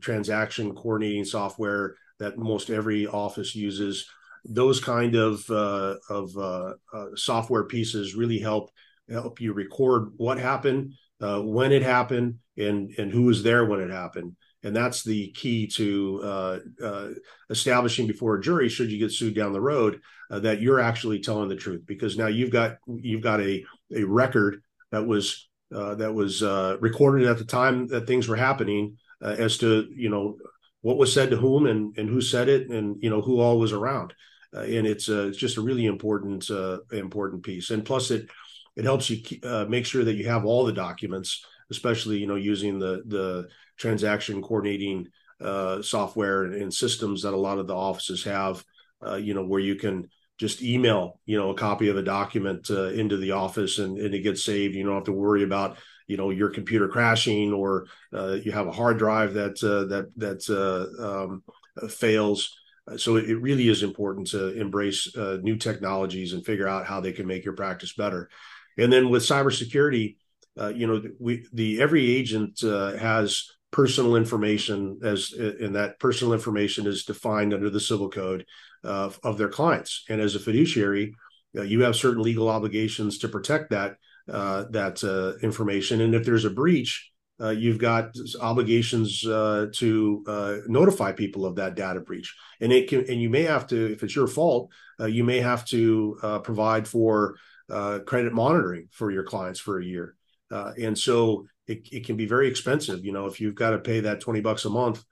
transaction 0.00 0.74
coordinating 0.74 1.24
software 1.24 1.94
that 2.20 2.38
most 2.38 2.70
every 2.70 3.06
office 3.06 3.56
uses. 3.56 4.08
Those 4.44 4.78
kind 4.80 5.16
of 5.16 5.42
uh, 5.50 5.96
of 6.08 6.36
uh, 6.36 6.74
uh, 6.94 7.06
software 7.16 7.64
pieces 7.64 8.14
really 8.14 8.38
help 8.38 8.70
help 9.10 9.40
you 9.40 9.52
record 9.52 10.12
what 10.16 10.38
happened, 10.38 10.92
uh, 11.20 11.40
when 11.40 11.72
it 11.72 11.82
happened, 11.82 12.36
and 12.56 12.90
and 12.96 13.10
who 13.10 13.24
was 13.24 13.42
there 13.42 13.64
when 13.64 13.80
it 13.80 13.90
happened. 13.90 14.36
And 14.62 14.76
that's 14.76 15.02
the 15.02 15.30
key 15.32 15.66
to 15.68 16.20
uh, 16.22 16.58
uh, 16.84 17.08
establishing 17.48 18.06
before 18.06 18.36
a 18.36 18.42
jury, 18.42 18.68
should 18.68 18.90
you 18.90 18.98
get 18.98 19.10
sued 19.10 19.34
down 19.34 19.54
the 19.54 19.60
road, 19.60 20.00
that 20.28 20.60
you're 20.60 20.80
actually 20.80 21.20
telling 21.20 21.48
the 21.48 21.56
truth. 21.56 21.82
Because 21.86 22.16
now 22.16 22.26
you've 22.26 22.50
got 22.50 22.76
you've 22.86 23.22
got 23.22 23.40
a 23.40 23.64
a 23.94 24.04
record 24.04 24.62
that 24.92 25.06
was 25.06 25.48
that 25.70 26.14
was 26.14 26.42
recorded 26.80 27.26
at 27.26 27.38
the 27.38 27.44
time 27.44 27.88
that 27.88 28.06
things 28.06 28.28
were 28.28 28.36
happening 28.36 28.96
as 29.22 29.58
to 29.58 29.86
you 29.94 30.08
know 30.08 30.36
what 30.82 30.96
was 30.96 31.12
said 31.12 31.30
to 31.30 31.36
whom 31.36 31.66
and 31.66 31.96
and 31.98 32.08
who 32.08 32.20
said 32.20 32.48
it 32.48 32.68
and 32.70 33.02
you 33.02 33.10
know 33.10 33.20
who 33.20 33.40
all 33.40 33.58
was 33.58 33.72
around. 33.72 34.14
Uh, 34.54 34.60
and 34.60 34.86
it's 34.86 35.08
uh, 35.08 35.26
it's 35.28 35.38
just 35.38 35.56
a 35.56 35.62
really 35.62 35.86
important 35.86 36.50
uh, 36.50 36.78
important 36.92 37.42
piece. 37.42 37.70
And 37.70 37.84
plus 37.84 38.10
it 38.10 38.28
it 38.76 38.84
helps 38.84 39.10
you 39.10 39.22
uh, 39.42 39.66
make 39.68 39.86
sure 39.86 40.04
that 40.04 40.14
you 40.14 40.28
have 40.28 40.44
all 40.44 40.64
the 40.64 40.72
documents 40.72 41.44
especially 41.70 42.18
you 42.18 42.26
know 42.26 42.36
using 42.36 42.78
the 42.78 43.02
the 43.06 43.48
transaction 43.76 44.42
coordinating 44.42 45.06
uh, 45.40 45.80
software 45.80 46.44
and, 46.44 46.54
and, 46.54 46.74
systems 46.74 47.22
that 47.22 47.32
a 47.32 47.36
lot 47.36 47.58
of 47.58 47.66
the 47.66 47.74
offices 47.74 48.24
have 48.24 48.62
uh, 49.06 49.14
you 49.14 49.32
know 49.34 49.44
where 49.44 49.60
you 49.60 49.74
can 49.74 50.08
just 50.38 50.62
email 50.62 51.20
you 51.26 51.38
know 51.38 51.50
a 51.50 51.54
copy 51.54 51.88
of 51.88 51.96
a 51.96 52.02
document 52.02 52.68
into 52.70 53.16
the 53.16 53.30
office 53.30 53.78
and, 53.78 53.98
and 53.98 54.14
it 54.14 54.20
gets 54.20 54.44
saved. 54.44 54.74
You 54.74 54.84
don't 54.84 54.94
have 54.94 55.04
to 55.04 55.12
worry 55.12 55.44
about 55.44 55.78
you 56.10 56.16
know 56.16 56.30
your 56.30 56.50
computer 56.50 56.88
crashing 56.88 57.52
or 57.52 57.86
uh, 58.12 58.36
you 58.44 58.50
have 58.50 58.66
a 58.66 58.72
hard 58.72 58.98
drive 58.98 59.32
that 59.34 59.62
uh, 59.62 59.84
that 59.84 60.06
that 60.16 60.42
uh, 60.50 61.22
um, 61.22 61.42
fails. 61.88 62.56
so 62.96 63.14
it 63.16 63.40
really 63.40 63.68
is 63.68 63.84
important 63.84 64.26
to 64.26 64.60
embrace 64.60 65.16
uh, 65.16 65.38
new 65.42 65.56
technologies 65.56 66.32
and 66.32 66.44
figure 66.44 66.66
out 66.66 66.84
how 66.84 67.00
they 67.00 67.12
can 67.12 67.26
make 67.28 67.44
your 67.44 67.54
practice 67.54 67.92
better. 67.94 68.28
And 68.76 68.92
then 68.92 69.08
with 69.08 69.22
cybersecurity, 69.22 70.16
uh, 70.60 70.72
you 70.74 70.86
know, 70.88 71.00
we 71.20 71.46
the 71.52 71.80
every 71.80 72.04
agent 72.18 72.60
has 72.60 73.46
personal 73.70 74.16
information 74.16 74.98
as 75.04 75.32
and 75.32 75.76
that 75.76 76.00
personal 76.00 76.34
information 76.34 76.88
is 76.88 77.04
defined 77.04 77.54
under 77.54 77.70
the 77.70 77.86
civil 77.90 78.10
code 78.10 78.44
of 78.82 79.38
their 79.38 79.52
clients. 79.58 80.04
And 80.08 80.20
as 80.20 80.34
a 80.34 80.40
fiduciary, 80.40 81.14
you 81.54 81.82
have 81.82 81.94
certain 81.94 82.22
legal 82.22 82.48
obligations 82.48 83.18
to 83.18 83.28
protect 83.28 83.70
that 83.70 83.94
uh, 84.30 84.64
that 84.70 85.02
information. 85.42 86.00
And 86.00 86.14
if 86.14 86.24
there's 86.24 86.44
a 86.44 86.50
breach, 86.50 87.10
uh, 87.40 87.50
you've 87.50 87.78
got 87.78 88.14
obligations 88.40 89.26
uh, 89.26 89.66
to 89.72 90.22
uh, 90.26 90.56
notify 90.66 91.12
people 91.12 91.46
of 91.46 91.56
that 91.56 91.74
data 91.74 92.00
breach, 92.00 92.34
and 92.60 92.72
it 92.72 92.88
can, 92.88 93.00
and 93.08 93.20
you 93.20 93.30
may 93.30 93.42
have 93.44 93.66
to, 93.68 93.90
if 93.92 94.02
it's 94.02 94.14
your 94.14 94.26
fault, 94.26 94.70
uh, 95.00 95.06
you 95.06 95.24
may 95.24 95.40
have 95.40 95.64
to 95.64 96.18
uh, 96.22 96.38
provide 96.40 96.86
for 96.86 97.36
uh, 97.70 98.00
credit 98.00 98.34
monitoring 98.34 98.88
for 98.90 99.10
your 99.10 99.22
clients 99.22 99.58
for 99.58 99.80
a 99.80 99.84
year, 99.84 100.16
and 100.50 100.98
so 100.98 101.46
it, 101.66 101.88
it 101.90 102.04
can 102.04 102.16
be 102.16 102.26
very 102.26 102.46
expensive. 102.46 103.04
You 103.04 103.12
know, 103.12 103.26
if 103.26 103.40
you've 103.40 103.54
got 103.54 103.70
to 103.70 103.78
pay 103.78 104.00
that 104.00 104.20
twenty 104.20 104.40
bucks 104.40 104.66
a 104.66 104.70
month 104.70 105.02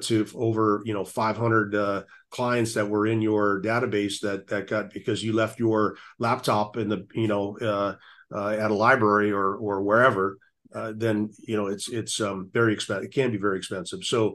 to 0.00 0.26
over 0.34 0.82
you 0.84 0.92
know 0.92 1.06
500 1.06 2.04
clients 2.28 2.74
that 2.74 2.90
were 2.90 3.06
in 3.06 3.22
your 3.22 3.62
database 3.62 4.20
that 4.20 4.46
that 4.48 4.66
got 4.66 4.92
because 4.92 5.24
you 5.24 5.32
left 5.32 5.58
your 5.58 5.96
laptop 6.18 6.76
in 6.76 6.90
the 6.90 7.06
you 7.14 7.28
know 7.28 7.96
at 8.34 8.70
a 8.70 8.74
library 8.74 9.32
or 9.32 9.56
or 9.56 9.82
wherever 9.82 10.38
uh, 10.74 10.92
then 10.94 11.30
you 11.40 11.56
know 11.56 11.66
it's 11.66 11.88
it's 11.88 12.20
um, 12.20 12.50
very 12.52 12.72
expensive. 12.72 13.04
It 13.04 13.14
can 13.14 13.30
be 13.30 13.38
very 13.38 13.58
expensive. 13.58 14.04
So 14.04 14.34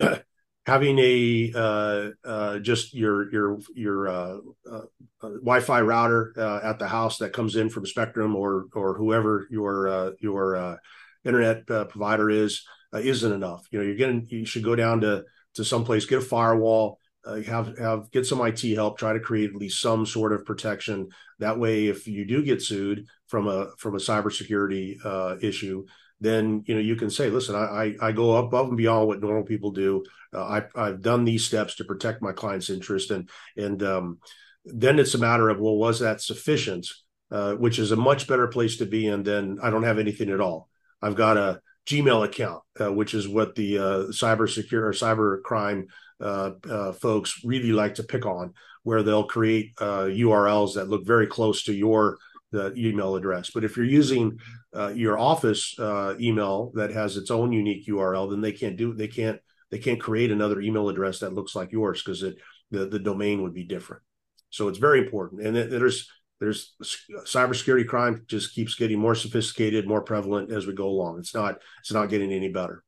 having 0.66 0.98
a 0.98 1.52
uh, 1.54 2.08
uh, 2.24 2.58
just 2.58 2.94
your 2.94 3.32
your 3.32 3.58
your 3.74 4.08
uh, 4.08 4.36
uh, 4.70 4.82
uh, 5.22 5.28
Wi-Fi 5.28 5.80
router 5.80 6.60
at 6.62 6.78
the 6.78 6.88
house 6.88 7.18
that 7.18 7.32
comes 7.32 7.56
in 7.56 7.70
from 7.70 7.86
Spectrum 7.86 8.36
or 8.36 8.66
or 8.74 8.94
whoever 8.94 9.46
your 9.50 10.14
your 10.20 10.78
internet 11.24 11.66
provider 11.66 12.30
is 12.30 12.64
isn't 12.92 13.32
enough. 13.32 13.66
You 13.70 13.78
know, 13.78 13.84
you're 13.84 13.96
getting 13.96 14.26
you 14.28 14.44
should 14.44 14.64
go 14.64 14.76
down 14.76 15.00
to 15.02 15.24
to 15.54 15.64
someplace, 15.64 16.04
get 16.04 16.18
a 16.18 16.22
firewall, 16.22 16.98
uh, 17.26 17.40
have 17.42 17.76
have 17.78 18.10
get 18.10 18.26
some 18.26 18.40
IT 18.40 18.62
help, 18.74 18.98
try 18.98 19.12
to 19.12 19.20
create 19.20 19.50
at 19.50 19.56
least 19.56 19.80
some 19.80 20.06
sort 20.06 20.32
of 20.32 20.44
protection. 20.44 21.08
That 21.38 21.58
way, 21.58 21.86
if 21.86 22.06
you 22.06 22.24
do 22.24 22.42
get 22.42 22.62
sued 22.62 23.06
from 23.26 23.48
a 23.48 23.68
from 23.78 23.94
a 23.94 23.98
cybersecurity 23.98 25.04
uh, 25.04 25.36
issue, 25.42 25.86
then 26.20 26.62
you 26.66 26.74
know 26.74 26.80
you 26.80 26.96
can 26.96 27.10
say, 27.10 27.28
"Listen, 27.30 27.56
I 27.56 27.94
I, 28.00 28.08
I 28.08 28.12
go 28.12 28.36
above 28.36 28.68
and 28.68 28.76
beyond 28.76 29.08
what 29.08 29.20
normal 29.20 29.44
people 29.44 29.72
do. 29.72 30.04
Uh, 30.32 30.44
I 30.44 30.62
I've 30.74 31.02
done 31.02 31.24
these 31.24 31.44
steps 31.44 31.76
to 31.76 31.84
protect 31.84 32.22
my 32.22 32.32
client's 32.32 32.70
interest, 32.70 33.10
and 33.10 33.28
and 33.56 33.82
um, 33.82 34.18
then 34.64 34.98
it's 34.98 35.14
a 35.14 35.18
matter 35.18 35.48
of 35.48 35.58
well, 35.58 35.76
was 35.76 36.00
that 36.00 36.20
sufficient? 36.20 36.86
Uh, 37.28 37.54
which 37.54 37.80
is 37.80 37.90
a 37.90 37.96
much 37.96 38.28
better 38.28 38.46
place 38.46 38.76
to 38.76 38.86
be 38.86 39.08
in 39.08 39.24
than 39.24 39.58
I 39.60 39.68
don't 39.70 39.82
have 39.82 39.98
anything 39.98 40.30
at 40.30 40.40
all. 40.40 40.68
I've 41.02 41.16
got 41.16 41.36
a 41.36 41.60
Gmail 41.86 42.24
account, 42.24 42.62
uh, 42.80 42.92
which 42.92 43.14
is 43.14 43.26
what 43.26 43.56
the 43.56 43.78
uh, 43.78 43.98
cyber 44.10 44.48
secure 44.48 44.86
or 44.86 44.92
cyber 44.92 45.42
crime 45.42 45.88
uh, 46.20 46.52
uh, 46.68 46.92
folks 46.92 47.40
really 47.44 47.72
like 47.72 47.94
to 47.96 48.02
pick 48.02 48.26
on, 48.26 48.54
where 48.82 49.02
they'll 49.02 49.24
create 49.24 49.72
uh, 49.80 50.04
URLs 50.04 50.74
that 50.74 50.88
look 50.88 51.06
very 51.06 51.26
close 51.26 51.64
to 51.64 51.74
your 51.74 52.18
email 52.54 53.16
address. 53.16 53.50
But 53.50 53.64
if 53.64 53.76
you're 53.76 53.84
using 53.84 54.38
uh, 54.74 54.88
your 54.88 55.18
office 55.18 55.78
uh, 55.78 56.14
email 56.18 56.72
that 56.74 56.90
has 56.90 57.16
its 57.16 57.30
own 57.30 57.52
unique 57.52 57.86
URL, 57.86 58.30
then 58.30 58.40
they 58.40 58.52
can't 58.52 58.76
do 58.76 58.94
they 58.94 59.08
can't 59.08 59.38
they 59.70 59.78
can't 59.78 60.00
create 60.00 60.30
another 60.30 60.60
email 60.60 60.88
address 60.88 61.18
that 61.18 61.34
looks 61.34 61.54
like 61.54 61.72
yours 61.72 62.02
because 62.02 62.22
it 62.22 62.36
the 62.70 62.86
the 62.86 62.98
domain 62.98 63.42
would 63.42 63.54
be 63.54 63.64
different. 63.64 64.02
So 64.50 64.68
it's 64.68 64.78
very 64.78 65.00
important, 65.00 65.42
and 65.42 65.54
there's 65.54 66.10
there's 66.40 66.74
cybersecurity 66.82 67.86
crime 67.86 68.24
just 68.26 68.54
keeps 68.54 68.74
getting 68.74 68.98
more 68.98 69.14
sophisticated, 69.14 69.86
more 69.86 70.02
prevalent 70.02 70.50
as 70.50 70.66
we 70.66 70.72
go 70.72 70.86
along. 70.86 71.18
It's 71.18 71.34
not 71.34 71.58
it's 71.80 71.92
not 71.92 72.08
getting 72.08 72.32
any 72.32 72.48
better, 72.48 72.82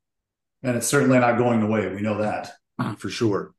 and 0.63 0.77
it's 0.77 0.87
certainly 0.87 1.19
not 1.19 1.37
going 1.37 1.63
away. 1.63 1.93
We 1.93 2.01
know 2.01 2.19
that 2.19 2.53
for 2.99 3.09
sure. 3.09 3.55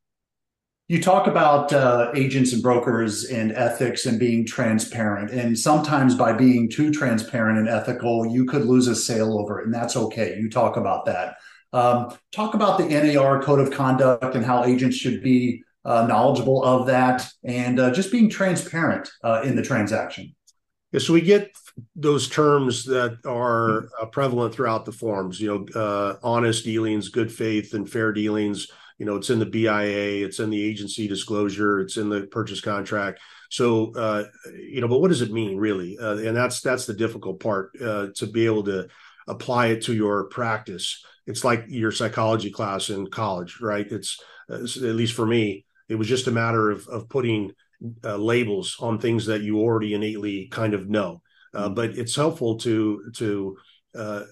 You 0.88 1.00
talk 1.00 1.28
about 1.28 1.72
uh, 1.72 2.12
agents 2.16 2.52
and 2.52 2.64
brokers 2.64 3.26
and 3.26 3.52
ethics 3.52 4.08
and 4.08 4.20
being 4.20 4.44
transparent. 4.44 5.30
And 5.30 5.58
sometimes 5.58 6.16
by 6.16 6.34
being 6.34 6.68
too 6.68 6.92
transparent 6.92 7.60
and 7.60 7.70
ethical, 7.70 8.26
you 8.26 8.46
could 8.46 8.66
lose 8.66 8.88
a 8.88 8.96
sale 8.96 9.38
over 9.38 9.60
it. 9.60 9.66
And 9.66 9.74
that's 9.74 9.96
okay. 9.96 10.36
You 10.40 10.50
talk 10.50 10.78
about 10.78 11.06
that. 11.06 11.36
Um, 11.74 12.18
talk 12.32 12.56
about 12.56 12.80
the 12.80 12.86
NAR 12.86 13.40
code 13.44 13.60
of 13.60 13.70
conduct 13.70 14.34
and 14.34 14.44
how 14.44 14.66
agents 14.66 14.98
should 14.98 15.22
be 15.22 15.64
uh, 15.86 16.08
knowledgeable 16.08 16.64
of 16.64 16.88
that 16.88 17.28
and 17.44 17.80
uh, 17.80 17.92
just 17.92 18.12
being 18.12 18.28
transparent 18.28 19.08
uh, 19.24 19.44
in 19.44 19.56
the 19.56 19.62
transaction. 19.62 20.36
Yeah, 20.92 21.02
so 21.02 21.14
we 21.14 21.22
get 21.22 21.56
those 21.96 22.28
terms 22.28 22.86
that 22.86 23.20
are 23.26 23.90
uh, 24.02 24.08
prevalent 24.08 24.56
throughout 24.56 24.86
the 24.86 24.92
forms, 24.92 25.40
you 25.40 25.68
know, 25.76 25.80
uh, 25.80 26.16
honest 26.24 26.66
dealings, 26.66 27.10
good 27.10 27.32
faith, 27.32 27.76
and 27.76 27.88
fair 27.88 28.12
dealings 28.12 28.70
you 29.00 29.06
know 29.06 29.16
it's 29.16 29.30
in 29.30 29.40
the 29.40 29.46
BIA, 29.46 30.26
it's 30.26 30.40
in 30.40 30.50
the 30.50 30.62
agency 30.62 31.08
disclosure, 31.08 31.80
it's 31.80 31.98
in 31.98 32.10
the 32.10 32.28
purchase 32.28 32.62
contract. 32.62 33.22
So 33.50 33.94
uh, 33.96 34.26
you 34.54 34.82
know, 34.82 34.88
but 34.88 35.00
what 35.00 35.08
does 35.08 35.22
it 35.22 35.32
mean 35.32 35.58
really? 35.58 35.98
Uh, 35.98 36.18
and 36.18 36.38
that's 36.38 36.62
that's 36.62 36.86
the 36.86 36.94
difficult 36.94 37.40
part 37.40 37.72
uh, 37.82 38.08
to 38.16 38.28
be 38.28 38.46
able 38.46 38.64
to 38.66 38.88
apply 39.28 39.68
it 39.68 39.84
to 39.84 39.94
your 39.94 40.26
practice. 40.26 41.04
It's 41.26 41.44
like 41.44 41.66
your 41.68 41.92
psychology 41.92 42.52
class 42.52 42.90
in 42.90 43.08
college, 43.08 43.60
right? 43.62 43.88
It's 43.90 44.22
uh, 44.52 44.56
at 44.56 44.96
least 44.96 45.14
for 45.14 45.26
me, 45.26 45.66
it 45.88 45.96
was 45.96 46.08
just 46.08 46.28
a 46.28 46.32
matter 46.32 46.70
of 46.70 46.88
of 46.88 47.08
putting 47.08 47.54
uh, 48.04 48.18
labels 48.18 48.76
on 48.80 49.00
things 49.00 49.26
that 49.28 49.42
you 49.42 49.60
already 49.60 49.94
innately 49.94 50.48
kind 50.48 50.74
of 50.74 50.90
know. 50.90 51.22
Uh, 51.54 51.66
mm-hmm. 51.66 51.74
but 51.74 51.98
it's 51.98 52.16
helpful 52.16 52.58
to 52.58 53.12
to 53.16 53.58
uh, 53.96 54.24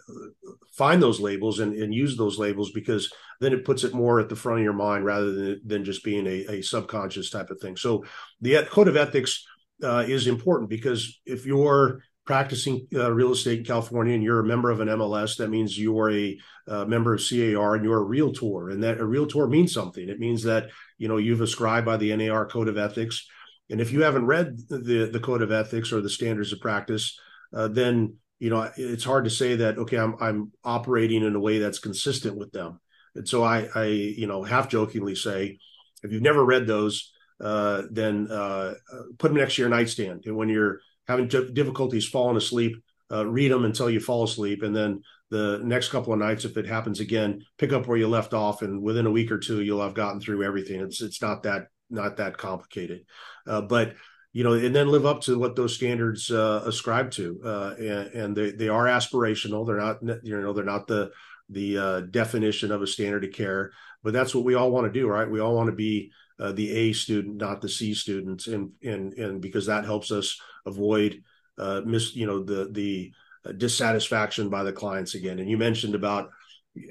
find 0.74 1.02
those 1.02 1.20
labels 1.20 1.60
and, 1.60 1.74
and 1.74 1.94
use 1.94 2.16
those 2.16 2.38
labels 2.38 2.72
because 2.72 3.12
then 3.40 3.54
it 3.54 3.66
puts 3.66 3.84
it 3.84 3.94
more 3.94 4.20
at 4.20 4.30
the 4.30 4.36
front 4.36 4.60
of 4.60 4.64
your 4.64 4.74
mind 4.74 5.06
rather 5.06 5.32
than, 5.32 5.62
than 5.66 5.86
just 5.86 6.04
being 6.04 6.28
a, 6.28 6.46
a 6.58 6.62
subconscious 6.62 7.30
type 7.30 7.50
of 7.50 7.60
thing. 7.60 7.76
So 7.76 8.06
the 8.42 8.68
code 8.70 8.88
of 8.88 8.98
ethics 8.98 9.46
uh, 9.84 10.06
is 10.08 10.28
important 10.28 10.70
because 10.70 11.20
if 11.26 11.46
you're 11.46 12.02
practicing 12.26 12.86
uh, 12.94 13.12
real 13.12 13.32
estate 13.32 13.60
in 13.60 13.66
California 13.66 14.14
and 14.14 14.22
you're 14.22 14.42
a 14.42 14.46
member 14.46 14.70
of 14.70 14.82
an 14.82 14.90
MLS, 14.90 15.38
that 15.38 15.50
means 15.50 15.80
you're 15.80 16.12
a 16.12 16.38
uh, 16.68 16.86
member 16.86 17.14
of 17.14 17.22
CAR 17.22 17.76
and 17.76 17.86
you're 17.86 18.00
a 18.00 18.04
realtor. 18.04 18.70
And 18.70 18.84
that 18.84 19.00
a 19.00 19.06
realtor 19.06 19.48
means 19.48 19.74
something. 19.74 20.08
It 20.08 20.20
means 20.20 20.44
that, 20.44 20.70
you 20.98 21.08
know, 21.08 21.18
you've 21.18 21.42
ascribed 21.42 21.86
by 21.86 21.98
the 21.98 22.16
NAR 22.16 22.46
code 22.46 22.68
of 22.68 22.78
ethics. 22.78 23.26
And 23.70 23.80
if 23.82 23.92
you 23.92 24.04
haven't 24.04 24.26
read 24.26 24.58
the, 24.68 25.10
the 25.12 25.20
code 25.20 25.42
of 25.42 25.52
ethics 25.52 25.92
or 25.92 26.02
the 26.02 26.10
standards 26.10 26.52
of 26.52 26.60
practice, 26.60 27.18
uh, 27.56 27.70
then 27.70 28.16
you 28.40 28.50
know 28.50 28.70
it's 28.78 29.04
hard 29.04 29.24
to 29.26 29.30
say 29.30 29.56
that 29.56 29.78
okay 29.78 29.98
I'm 29.98 30.16
I'm 30.22 30.52
operating 30.64 31.24
in 31.24 31.36
a 31.36 31.40
way 31.40 31.60
that's 31.60 31.80
consistent 31.80 32.38
with 32.38 32.52
them. 32.52 32.80
And 33.18 33.28
so 33.28 33.44
I, 33.44 33.68
I, 33.74 33.86
you 33.86 34.28
know, 34.28 34.44
half 34.44 34.70
jokingly 34.70 35.16
say, 35.16 35.58
if 36.04 36.12
you've 36.12 36.22
never 36.22 36.46
read 36.46 36.68
those, 36.68 37.12
uh, 37.42 37.84
then 37.92 38.28
uh, 38.30 38.76
put 39.18 39.30
them 39.30 39.38
next 39.38 39.56
to 39.56 39.64
your 39.64 39.70
nightstand. 39.70 40.24
And 40.26 40.36
when 40.38 40.50
you're 40.50 40.80
having 41.08 41.28
difficulties 41.28 42.08
falling 42.08 42.38
asleep, 42.38 42.76
uh, 43.12 43.26
read 43.26 43.52
them 43.52 43.66
until 43.66 43.90
you 43.90 44.00
fall 44.00 44.24
asleep, 44.24 44.64
and 44.64 44.76
then 44.76 45.02
the 45.30 45.62
next 45.64 45.90
couple 45.90 46.12
of 46.12 46.20
nights, 46.20 46.44
if 46.44 46.58
it 46.58 46.68
happens 46.68 47.00
again, 47.00 47.42
pick 47.58 47.72
up 47.72 47.88
where 47.88 47.98
you 47.98 48.08
left 48.08 48.34
off, 48.34 48.62
and 48.62 48.82
within 48.82 49.06
a 49.06 49.12
week 49.12 49.32
or 49.32 49.40
two, 49.40 49.62
you'll 49.62 49.82
have 49.82 49.94
gotten 49.94 50.20
through 50.20 50.44
everything. 50.44 50.82
It's 50.82 51.02
it's 51.02 51.22
not 51.22 51.44
that 51.44 51.68
not 51.90 52.18
that 52.18 52.38
complicated, 52.38 53.06
uh, 53.48 53.62
but 53.62 53.96
you 54.38 54.44
know, 54.44 54.54
and 54.54 54.76
then 54.76 54.90
live 54.90 55.08
up 55.08 55.22
to 55.22 55.40
what 55.40 55.56
those 55.56 55.74
standards 55.74 56.30
uh, 56.30 56.62
ascribe 56.64 57.10
to, 57.10 57.42
uh, 57.44 57.74
and, 57.80 58.08
and, 58.14 58.36
they 58.38 58.52
they 58.52 58.70
are 58.70 58.86
aspirational. 58.86 59.66
They're 59.66 59.78
not 59.78 59.98
you 60.24 60.40
know 60.40 60.54
they're 60.54 60.64
not 60.64 60.86
the 60.86 61.10
the 61.50 61.78
uh, 61.80 62.02
definition 62.02 62.72
of 62.72 62.84
a 62.84 62.88
standard 62.88 63.24
of 63.24 63.32
care, 63.32 63.72
but 64.04 64.14
that's 64.14 64.36
what 64.36 64.44
we 64.44 64.54
all 64.54 64.70
want 64.70 64.86
to 64.86 65.00
do, 65.00 65.08
right? 65.08 65.28
We 65.28 65.40
all 65.40 65.56
want 65.56 65.72
to 65.72 65.76
be 65.76 66.12
uh, 66.40 66.52
the 66.52 66.72
A 66.72 66.94
student, 66.94 67.38
not 67.38 67.62
the 67.62 67.70
C 67.70 67.96
student, 67.96 68.46
and 68.46 68.74
and 68.84 69.14
and 69.14 69.42
because 69.42 69.66
that 69.66 69.86
helps 69.86 70.12
us 70.12 70.40
avoid 70.68 71.24
uh, 71.58 71.82
miss, 71.84 72.16
you 72.16 72.28
know, 72.28 72.44
the 72.44 72.70
the 72.70 73.14
dissatisfaction 73.54 74.50
by 74.50 74.62
the 74.62 74.72
clients 74.72 75.16
again. 75.16 75.40
And 75.40 75.50
you 75.50 75.58
mentioned 75.58 75.96
about 75.96 76.30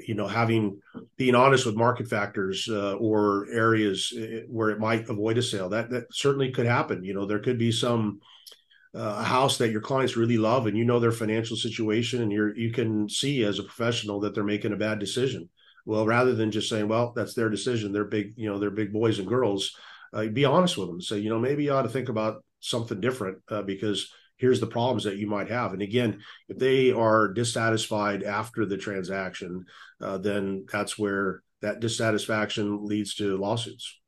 you 0.06 0.14
know 0.14 0.26
having 0.26 0.80
being 1.16 1.34
honest 1.34 1.66
with 1.66 1.76
market 1.76 2.08
factors 2.08 2.68
uh, 2.70 2.94
or 2.94 3.46
areas 3.52 4.12
uh, 4.16 4.42
where 4.48 4.70
it 4.70 4.78
might 4.78 5.08
avoid 5.08 5.38
a 5.38 5.42
sale 5.42 5.68
that 5.68 5.90
that 5.90 6.04
certainly 6.12 6.50
could 6.50 6.66
happen. 6.66 7.04
You 7.04 7.14
know 7.14 7.26
there 7.26 7.38
could 7.38 7.58
be 7.58 7.72
some 7.72 8.20
a 8.94 9.22
house 9.22 9.58
that 9.58 9.70
your 9.70 9.82
clients 9.82 10.16
really 10.16 10.38
love 10.38 10.66
and 10.66 10.76
you 10.76 10.84
know 10.84 10.98
their 10.98 11.12
financial 11.12 11.56
situation 11.56 12.22
and 12.22 12.32
you're 12.32 12.56
you 12.56 12.72
can 12.72 13.08
see 13.08 13.44
as 13.44 13.58
a 13.58 13.62
professional 13.62 14.20
that 14.20 14.34
they're 14.34 14.44
making 14.44 14.72
a 14.72 14.76
bad 14.76 14.98
decision. 14.98 15.48
Well 15.84 16.06
rather 16.06 16.34
than 16.34 16.50
just 16.50 16.68
saying 16.68 16.88
well 16.88 17.12
that's 17.14 17.34
their 17.34 17.50
decision. 17.50 17.92
They're 17.92 18.04
big 18.04 18.32
you 18.36 18.48
know 18.48 18.58
they're 18.58 18.70
big 18.70 18.92
boys 18.92 19.18
and 19.18 19.28
girls 19.28 19.76
uh, 20.12 20.26
be 20.26 20.44
honest 20.44 20.78
with 20.78 20.88
them 20.88 21.00
say 21.00 21.18
you 21.18 21.28
know 21.28 21.38
maybe 21.38 21.64
you 21.64 21.72
ought 21.72 21.82
to 21.82 21.88
think 21.88 22.08
about 22.08 22.42
something 22.60 23.00
different 23.00 23.38
uh, 23.50 23.62
because 23.62 24.10
here's 24.36 24.60
the 24.60 24.66
problems 24.66 25.04
that 25.04 25.16
you 25.16 25.26
might 25.26 25.48
have 25.48 25.72
and 25.72 25.82
again 25.82 26.20
if 26.48 26.58
they 26.58 26.90
are 26.92 27.28
dissatisfied 27.28 28.22
after 28.22 28.64
the 28.66 28.76
transaction 28.76 29.64
uh, 30.00 30.18
then 30.18 30.64
that's 30.70 30.98
where 30.98 31.42
that 31.62 31.80
dissatisfaction 31.80 32.84
leads 32.84 33.14
to 33.14 33.36
lawsuits 33.36 33.98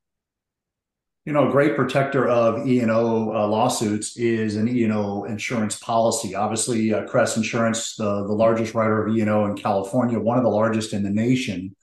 You 1.25 1.35
know, 1.35 1.49
a 1.49 1.53
great 1.53 1.77
protector 1.77 2.27
of 2.27 2.67
E 2.67 2.81
and 2.81 2.91
O 2.91 3.35
uh, 3.35 3.47
lawsuits 3.47 4.17
is 4.17 4.57
an 4.57 4.67
E 4.67 4.85
and 4.85 4.95
O 4.95 5.25
insurance 5.25 5.79
policy. 5.79 6.35
Obviously, 6.35 6.95
uh, 6.95 7.05
Crest 7.07 7.37
Insurance, 7.37 7.97
the 7.97 8.25
the 8.27 8.33
largest 8.33 8.75
writer 8.75 9.05
of 9.05 9.15
E 9.15 9.21
and 9.21 9.29
O 9.29 9.45
in 9.45 9.55
California, 9.55 10.19
one 10.19 10.39
of 10.39 10.45
the 10.45 10.51
largest 10.51 10.95
in 10.95 11.03
the 11.03 11.11
nation. 11.11 11.77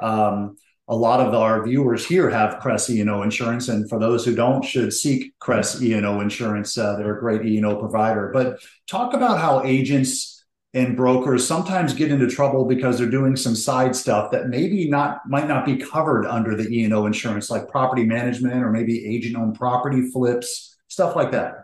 Um, 0.00 0.56
a 0.92 0.96
lot 0.96 1.26
of 1.26 1.32
our 1.32 1.64
viewers 1.64 2.04
here 2.04 2.28
have 2.28 2.60
Crest 2.60 2.90
E&O 2.90 3.22
insurance, 3.22 3.68
and 3.68 3.88
for 3.88 3.98
those 3.98 4.26
who 4.26 4.34
don't, 4.34 4.62
should 4.62 4.92
seek 4.92 5.32
Crest 5.38 5.80
E&O 5.80 6.20
insurance. 6.20 6.76
Uh, 6.76 6.96
they're 6.96 7.16
a 7.16 7.18
great 7.18 7.46
E&O 7.46 7.76
provider. 7.76 8.30
But 8.30 8.60
talk 8.86 9.14
about 9.14 9.38
how 9.38 9.64
agents 9.64 10.44
and 10.74 10.94
brokers 10.94 11.46
sometimes 11.46 11.94
get 11.94 12.12
into 12.12 12.28
trouble 12.28 12.66
because 12.66 12.98
they're 12.98 13.08
doing 13.08 13.36
some 13.36 13.56
side 13.56 13.96
stuff 13.96 14.30
that 14.32 14.48
maybe 14.48 14.86
not 14.86 15.20
might 15.26 15.48
not 15.48 15.64
be 15.64 15.78
covered 15.78 16.26
under 16.26 16.54
the 16.54 16.68
E&O 16.68 17.06
insurance, 17.06 17.48
like 17.48 17.68
property 17.68 18.04
management 18.04 18.62
or 18.62 18.70
maybe 18.70 19.16
agent-owned 19.16 19.54
property 19.54 20.10
flips, 20.10 20.76
stuff 20.88 21.16
like 21.16 21.30
that. 21.30 21.54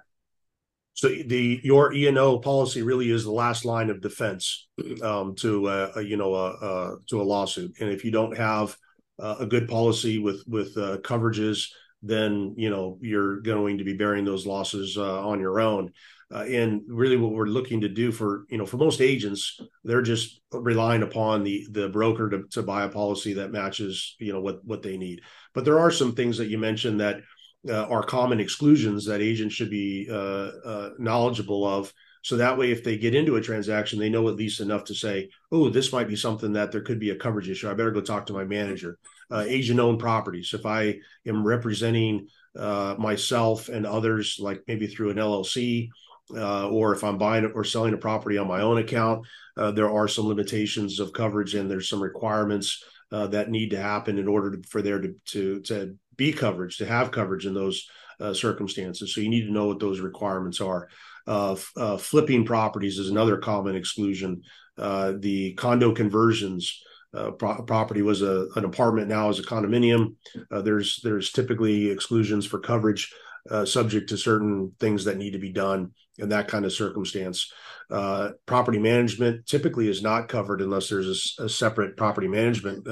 So 0.94 1.08
the 1.08 1.60
your 1.62 1.92
E 1.92 2.08
and 2.08 2.16
O 2.16 2.38
policy 2.38 2.80
really 2.80 3.10
is 3.10 3.24
the 3.24 3.30
last 3.30 3.66
line 3.66 3.90
of 3.90 4.00
defense 4.00 4.68
um, 5.02 5.34
to 5.36 5.68
uh, 5.68 5.98
you 5.98 6.16
know 6.16 6.32
uh, 6.32 6.56
uh, 6.62 6.96
to 7.10 7.20
a 7.20 7.24
lawsuit, 7.24 7.74
and 7.78 7.90
if 7.90 8.06
you 8.06 8.10
don't 8.10 8.34
have 8.34 8.74
uh, 9.18 9.36
a 9.40 9.46
good 9.46 9.68
policy 9.68 10.18
with 10.18 10.42
with 10.46 10.76
uh, 10.76 10.98
coverages, 10.98 11.70
then 12.02 12.54
you 12.56 12.70
know 12.70 12.98
you're 13.00 13.40
going 13.40 13.78
to 13.78 13.84
be 13.84 13.94
bearing 13.94 14.24
those 14.24 14.46
losses 14.46 14.96
uh, 14.96 15.26
on 15.26 15.40
your 15.40 15.60
own. 15.60 15.92
Uh, 16.30 16.44
and 16.44 16.82
really, 16.86 17.16
what 17.16 17.32
we're 17.32 17.46
looking 17.46 17.80
to 17.80 17.88
do 17.88 18.12
for 18.12 18.44
you 18.50 18.58
know 18.58 18.66
for 18.66 18.76
most 18.76 19.00
agents, 19.00 19.60
they're 19.84 20.02
just 20.02 20.40
relying 20.52 21.02
upon 21.02 21.42
the 21.42 21.66
the 21.70 21.88
broker 21.88 22.28
to, 22.28 22.44
to 22.50 22.62
buy 22.62 22.84
a 22.84 22.88
policy 22.88 23.34
that 23.34 23.52
matches 23.52 24.14
you 24.18 24.32
know 24.32 24.40
what 24.40 24.64
what 24.64 24.82
they 24.82 24.96
need. 24.96 25.22
But 25.54 25.64
there 25.64 25.80
are 25.80 25.90
some 25.90 26.14
things 26.14 26.38
that 26.38 26.48
you 26.48 26.58
mentioned 26.58 27.00
that 27.00 27.20
uh, 27.68 27.86
are 27.86 28.02
common 28.02 28.40
exclusions 28.40 29.06
that 29.06 29.20
agents 29.20 29.54
should 29.54 29.70
be 29.70 30.06
uh, 30.10 30.90
knowledgeable 30.98 31.66
of 31.66 31.92
so 32.22 32.36
that 32.36 32.58
way, 32.58 32.70
if 32.70 32.84
they 32.84 32.98
get 32.98 33.14
into 33.14 33.36
a 33.36 33.40
transaction, 33.40 33.98
they 33.98 34.08
know 34.08 34.28
at 34.28 34.36
least 34.36 34.60
enough 34.60 34.84
to 34.84 34.94
say, 34.94 35.30
oh, 35.52 35.68
this 35.68 35.92
might 35.92 36.08
be 36.08 36.16
something 36.16 36.52
that 36.52 36.72
there 36.72 36.82
could 36.82 36.98
be 36.98 37.10
a 37.10 37.16
coverage 37.16 37.48
issue. 37.48 37.70
I 37.70 37.74
better 37.74 37.90
go 37.90 38.00
talk 38.00 38.26
to 38.26 38.32
my 38.32 38.44
manager. 38.44 38.98
Uh, 39.30 39.44
agent 39.46 39.80
owned 39.80 39.98
properties. 39.98 40.52
If 40.54 40.66
I 40.66 40.98
am 41.26 41.46
representing 41.46 42.28
uh, 42.58 42.96
myself 42.98 43.68
and 43.68 43.86
others, 43.86 44.38
like 44.40 44.62
maybe 44.66 44.86
through 44.86 45.10
an 45.10 45.16
LLC, 45.16 45.88
uh, 46.34 46.68
or 46.68 46.92
if 46.92 47.04
I'm 47.04 47.18
buying 47.18 47.50
or 47.54 47.64
selling 47.64 47.94
a 47.94 47.98
property 47.98 48.36
on 48.36 48.48
my 48.48 48.60
own 48.60 48.78
account, 48.78 49.26
uh, 49.56 49.70
there 49.70 49.90
are 49.90 50.08
some 50.08 50.26
limitations 50.26 51.00
of 51.00 51.12
coverage 51.12 51.54
and 51.54 51.70
there's 51.70 51.88
some 51.88 52.02
requirements 52.02 52.84
uh, 53.10 53.26
that 53.28 53.50
need 53.50 53.70
to 53.70 53.80
happen 53.80 54.18
in 54.18 54.28
order 54.28 54.56
to, 54.56 54.68
for 54.68 54.82
there 54.82 55.00
to, 55.00 55.14
to, 55.26 55.60
to 55.60 55.96
be 56.16 56.32
coverage, 56.32 56.78
to 56.78 56.86
have 56.86 57.10
coverage 57.10 57.46
in 57.46 57.54
those 57.54 57.88
uh, 58.20 58.34
circumstances. 58.34 59.14
So 59.14 59.20
you 59.20 59.28
need 59.28 59.46
to 59.46 59.52
know 59.52 59.66
what 59.66 59.78
those 59.78 60.00
requirements 60.00 60.60
are. 60.60 60.88
Uh, 61.28 61.54
uh, 61.76 61.98
flipping 61.98 62.46
properties 62.46 62.98
is 62.98 63.10
another 63.10 63.36
common 63.36 63.76
exclusion. 63.76 64.42
Uh, 64.78 65.12
the 65.18 65.52
condo 65.54 65.92
conversions 65.92 66.82
uh, 67.14 67.32
pro- 67.32 67.62
property 67.62 68.00
was 68.00 68.22
a, 68.22 68.46
an 68.56 68.64
apartment 68.64 69.08
now 69.08 69.28
is 69.28 69.38
a 69.38 69.42
condominium. 69.42 70.14
Uh, 70.50 70.62
there's 70.62 71.00
there's 71.04 71.30
typically 71.30 71.90
exclusions 71.90 72.46
for 72.46 72.58
coverage 72.58 73.12
uh, 73.50 73.66
subject 73.66 74.08
to 74.08 74.16
certain 74.16 74.72
things 74.80 75.04
that 75.04 75.18
need 75.18 75.32
to 75.32 75.38
be 75.38 75.52
done 75.52 75.92
in 76.16 76.30
that 76.30 76.48
kind 76.48 76.64
of 76.64 76.72
circumstance. 76.72 77.52
property 78.46 78.78
management 78.78 79.46
typically 79.46 79.88
is 79.88 80.02
not 80.02 80.28
covered 80.28 80.62
unless 80.62 80.88
there's 80.88 81.36
a, 81.38 81.44
a 81.44 81.48
separate 81.48 81.96
property 81.96 82.28
management 82.28 82.86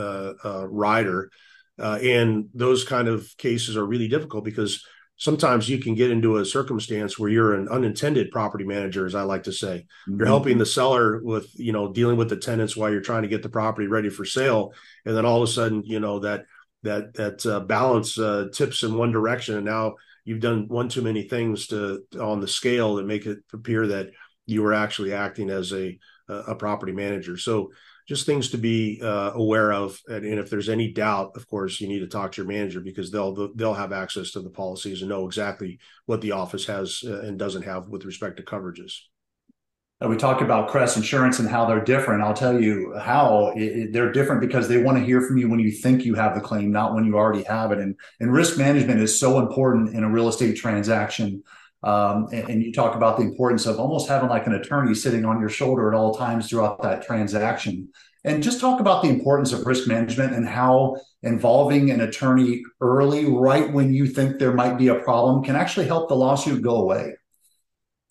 rider. 0.44 1.30
and 1.78 2.48
those 2.52 2.84
kind 2.84 3.08
of 3.08 3.26
cases 3.38 3.78
are 3.78 3.86
really 3.86 4.08
difficult 4.08 4.44
because 4.44 4.84
sometimes 5.16 5.68
you 5.68 5.78
can 5.78 5.94
get 5.94 6.10
into 6.10 6.36
a 6.36 6.44
circumstance 6.44 7.18
where 7.18 7.30
you're 7.30 7.54
an 7.54 7.68
unintended 7.68 8.30
property 8.30 8.64
manager 8.64 9.06
as 9.06 9.14
i 9.14 9.22
like 9.22 9.44
to 9.44 9.52
say. 9.52 9.86
Mm-hmm. 10.08 10.18
you're 10.18 10.26
helping 10.26 10.58
the 10.58 10.66
seller 10.66 11.20
with 11.22 11.48
you 11.54 11.72
know 11.72 11.92
dealing 11.92 12.16
with 12.16 12.28
the 12.28 12.36
tenants 12.36 12.76
while 12.76 12.90
you're 12.90 13.00
trying 13.00 13.22
to 13.22 13.28
get 13.28 13.42
the 13.42 13.48
property 13.48 13.86
ready 13.86 14.10
for 14.10 14.24
sale. 14.24 14.72
And 15.04 15.16
then 15.16 15.26
all 15.26 15.42
of 15.42 15.48
a 15.48 15.52
sudden 15.52 15.82
you 15.84 16.00
know 16.00 16.20
that 16.20 16.44
that 16.82 17.14
that 17.14 17.44
uh, 17.46 17.60
balance 17.60 18.18
uh, 18.18 18.46
tips 18.52 18.82
in 18.82 18.96
one 18.96 19.12
direction. 19.12 19.56
And 19.56 19.66
now 19.66 19.94
you've 20.24 20.40
done 20.40 20.68
one 20.68 20.88
too 20.88 21.02
many 21.02 21.22
things 21.22 21.68
to 21.68 22.04
on 22.20 22.40
the 22.40 22.48
scale 22.48 22.96
that 22.96 23.06
make 23.06 23.26
it 23.26 23.38
appear 23.52 23.86
that 23.88 24.10
you 24.46 24.62
were 24.62 24.74
actually 24.74 25.12
acting 25.12 25.50
as 25.50 25.72
a 25.72 25.98
a 26.28 26.54
property 26.54 26.92
manager. 26.92 27.36
So 27.36 27.70
just 28.06 28.24
things 28.24 28.50
to 28.50 28.58
be 28.58 29.00
uh, 29.02 29.32
aware 29.34 29.72
of. 29.72 30.00
And, 30.06 30.24
and, 30.24 30.38
if 30.38 30.48
there's 30.48 30.68
any 30.68 30.92
doubt, 30.92 31.32
of 31.34 31.46
course, 31.48 31.80
you 31.80 31.88
need 31.88 32.00
to 32.00 32.06
talk 32.06 32.32
to 32.32 32.42
your 32.42 32.48
manager 32.48 32.80
because 32.80 33.10
they'll 33.10 33.52
they'll 33.54 33.74
have 33.74 33.92
access 33.92 34.30
to 34.32 34.40
the 34.40 34.50
policies 34.50 35.02
and 35.02 35.08
know 35.08 35.26
exactly 35.26 35.78
what 36.06 36.20
the 36.20 36.32
office 36.32 36.66
has 36.66 37.02
uh, 37.06 37.20
and 37.20 37.38
doesn't 37.38 37.62
have 37.62 37.88
with 37.88 38.04
respect 38.04 38.36
to 38.36 38.42
coverages. 38.42 38.92
And 40.00 40.10
we 40.10 40.16
talked 40.16 40.42
about 40.42 40.68
Crest 40.68 40.98
Insurance 40.98 41.38
and 41.38 41.48
how 41.48 41.64
they're 41.64 41.82
different. 41.82 42.22
I'll 42.22 42.34
tell 42.34 42.60
you 42.60 42.94
how 42.98 43.52
it, 43.56 43.62
it, 43.62 43.92
they're 43.94 44.12
different 44.12 44.42
because 44.42 44.68
they 44.68 44.82
want 44.82 44.98
to 44.98 45.04
hear 45.04 45.22
from 45.22 45.38
you 45.38 45.48
when 45.48 45.58
you 45.58 45.70
think 45.70 46.04
you 46.04 46.14
have 46.14 46.34
the 46.34 46.40
claim, 46.40 46.70
not 46.70 46.94
when 46.94 47.06
you 47.06 47.16
already 47.16 47.44
have 47.44 47.72
it. 47.72 47.78
And 47.78 47.96
and 48.20 48.32
risk 48.32 48.58
management 48.58 49.00
is 49.00 49.18
so 49.18 49.38
important 49.38 49.94
in 49.94 50.04
a 50.04 50.10
real 50.10 50.28
estate 50.28 50.56
transaction. 50.56 51.42
Um, 51.82 52.28
and, 52.32 52.48
and, 52.48 52.62
you 52.62 52.72
talk 52.72 52.96
about 52.96 53.18
the 53.18 53.22
importance 53.22 53.66
of 53.66 53.78
almost 53.78 54.08
having 54.08 54.28
like 54.28 54.46
an 54.46 54.54
attorney 54.54 54.94
sitting 54.94 55.24
on 55.24 55.38
your 55.38 55.50
shoulder 55.50 55.92
at 55.92 55.96
all 55.96 56.14
times 56.14 56.48
throughout 56.48 56.82
that 56.82 57.06
transaction. 57.06 57.90
And 58.24 58.42
just 58.42 58.60
talk 58.60 58.80
about 58.80 59.02
the 59.02 59.08
importance 59.08 59.52
of 59.52 59.66
risk 59.66 59.86
management 59.86 60.32
and 60.32 60.48
how 60.48 60.96
involving 61.22 61.90
an 61.90 62.00
attorney 62.00 62.62
early, 62.80 63.26
right 63.26 63.70
when 63.72 63.92
you 63.92 64.06
think 64.06 64.38
there 64.38 64.52
might 64.52 64.78
be 64.78 64.88
a 64.88 64.96
problem, 64.96 65.44
can 65.44 65.54
actually 65.54 65.86
help 65.86 66.08
the 66.08 66.16
lawsuit 66.16 66.62
go 66.62 66.76
away. 66.76 67.12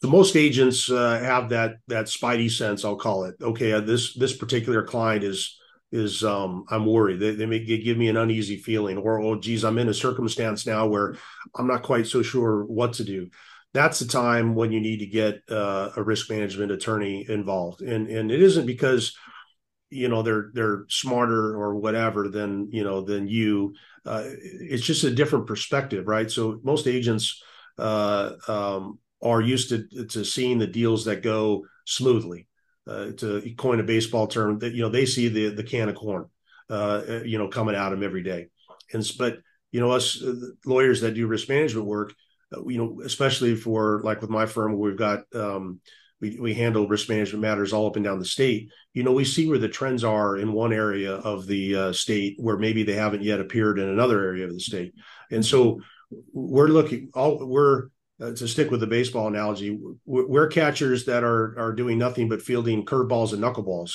So 0.01 0.09
most 0.09 0.35
agents 0.35 0.89
uh, 0.89 1.19
have 1.19 1.49
that 1.49 1.77
that 1.87 2.05
spidey 2.05 2.51
sense, 2.51 2.85
I'll 2.85 2.95
call 2.95 3.25
it. 3.25 3.35
Okay, 3.41 3.73
uh, 3.73 3.81
this 3.81 4.13
this 4.13 4.37
particular 4.37 4.83
client 4.83 5.23
is 5.23 5.59
is 5.91 6.23
um, 6.23 6.65
I'm 6.69 6.85
worried. 6.85 7.19
They, 7.19 7.31
they 7.31 7.45
may 7.45 7.59
give 7.59 7.97
me 7.97 8.07
an 8.09 8.17
uneasy 8.17 8.57
feeling, 8.57 8.97
or 8.97 9.19
oh, 9.19 9.39
geez, 9.39 9.63
I'm 9.63 9.77
in 9.77 9.89
a 9.89 9.93
circumstance 9.93 10.65
now 10.65 10.87
where 10.87 11.15
I'm 11.55 11.67
not 11.67 11.83
quite 11.83 12.07
so 12.07 12.21
sure 12.21 12.63
what 12.65 12.93
to 12.93 13.03
do 13.03 13.29
that's 13.75 13.99
the 13.99 14.05
time 14.05 14.55
when 14.55 14.71
you 14.71 14.79
need 14.79 14.99
to 14.99 15.05
get 15.05 15.41
uh, 15.51 15.91
a 15.97 16.03
risk 16.03 16.29
management 16.29 16.71
attorney 16.71 17.25
involved. 17.27 17.81
And 17.81 18.07
and 18.07 18.31
it 18.31 18.41
isn't 18.41 18.65
because 18.65 19.15
you 19.89 20.07
know 20.07 20.21
they're 20.21 20.49
they're 20.53 20.85
smarter 20.89 21.55
or 21.55 21.75
whatever 21.75 22.29
than 22.29 22.69
you 22.71 22.83
know 22.83 23.01
than 23.01 23.27
you. 23.27 23.75
Uh, 24.05 24.23
it's 24.25 24.83
just 24.83 25.03
a 25.03 25.11
different 25.11 25.47
perspective 25.47 26.07
right? 26.07 26.31
So 26.31 26.59
most 26.63 26.87
agents 26.87 27.43
uh, 27.77 28.33
um, 28.47 28.99
are 29.21 29.41
used 29.41 29.69
to 29.69 30.05
to 30.07 30.23
seeing 30.23 30.57
the 30.57 30.67
deals 30.67 31.05
that 31.05 31.21
go 31.21 31.65
smoothly. 31.85 32.47
Uh, 32.87 33.11
to 33.17 33.41
coin 33.57 33.79
a 33.79 33.83
baseball 33.83 34.27
term 34.27 34.59
that 34.59 34.73
you 34.73 34.83
know 34.83 34.89
they 34.89 35.07
see 35.07 35.27
the 35.27 35.49
the 35.49 35.63
can 35.63 35.89
of 35.89 35.95
corn 35.95 36.29
uh, 36.69 37.01
you 37.25 37.37
know 37.37 37.47
coming 37.47 37.75
at 37.75 37.89
them 37.89 38.03
every 38.03 38.23
day. 38.23 38.47
And 38.93 39.03
but 39.17 39.39
you 39.71 39.79
know 39.81 39.91
us 39.91 40.21
uh, 40.21 40.35
lawyers 40.65 41.01
that 41.01 41.15
do 41.15 41.27
risk 41.27 41.49
management 41.49 41.87
work 41.87 42.13
you 42.67 42.77
know, 42.77 43.01
especially 43.03 43.55
for 43.55 44.01
like 44.03 44.21
with 44.21 44.29
my 44.29 44.45
firm, 44.45 44.77
we've 44.77 44.97
got 44.97 45.23
um, 45.33 45.79
we 46.21 46.37
we 46.39 46.53
handle 46.53 46.87
risk 46.87 47.09
management 47.09 47.41
matters 47.41 47.73
all 47.73 47.87
up 47.87 47.95
and 47.95 48.05
down 48.05 48.19
the 48.19 48.25
state. 48.25 48.71
You 48.93 49.03
know, 49.03 49.11
we 49.11 49.25
see 49.25 49.47
where 49.47 49.59
the 49.59 49.69
trends 49.69 50.03
are 50.03 50.37
in 50.37 50.53
one 50.53 50.73
area 50.73 51.13
of 51.13 51.47
the 51.47 51.75
uh, 51.75 51.93
state 51.93 52.35
where 52.39 52.57
maybe 52.57 52.83
they 52.83 52.93
haven't 52.93 53.23
yet 53.23 53.39
appeared 53.39 53.79
in 53.79 53.89
another 53.89 54.23
area 54.23 54.45
of 54.45 54.53
the 54.53 54.59
state, 54.59 54.93
and 55.31 55.45
so 55.45 55.81
we're 56.33 56.67
looking 56.67 57.09
all 57.13 57.45
we're 57.45 57.89
uh, 58.21 58.31
to 58.31 58.47
stick 58.47 58.71
with 58.71 58.79
the 58.79 58.87
baseball 58.87 59.27
analogy, 59.27 59.77
we're 60.05 60.47
catchers 60.47 61.05
that 61.05 61.23
are 61.23 61.53
are 61.59 61.73
doing 61.73 61.97
nothing 61.97 62.29
but 62.29 62.41
fielding 62.41 62.85
curveballs 62.85 63.33
and 63.33 63.43
knuckleballs, 63.43 63.91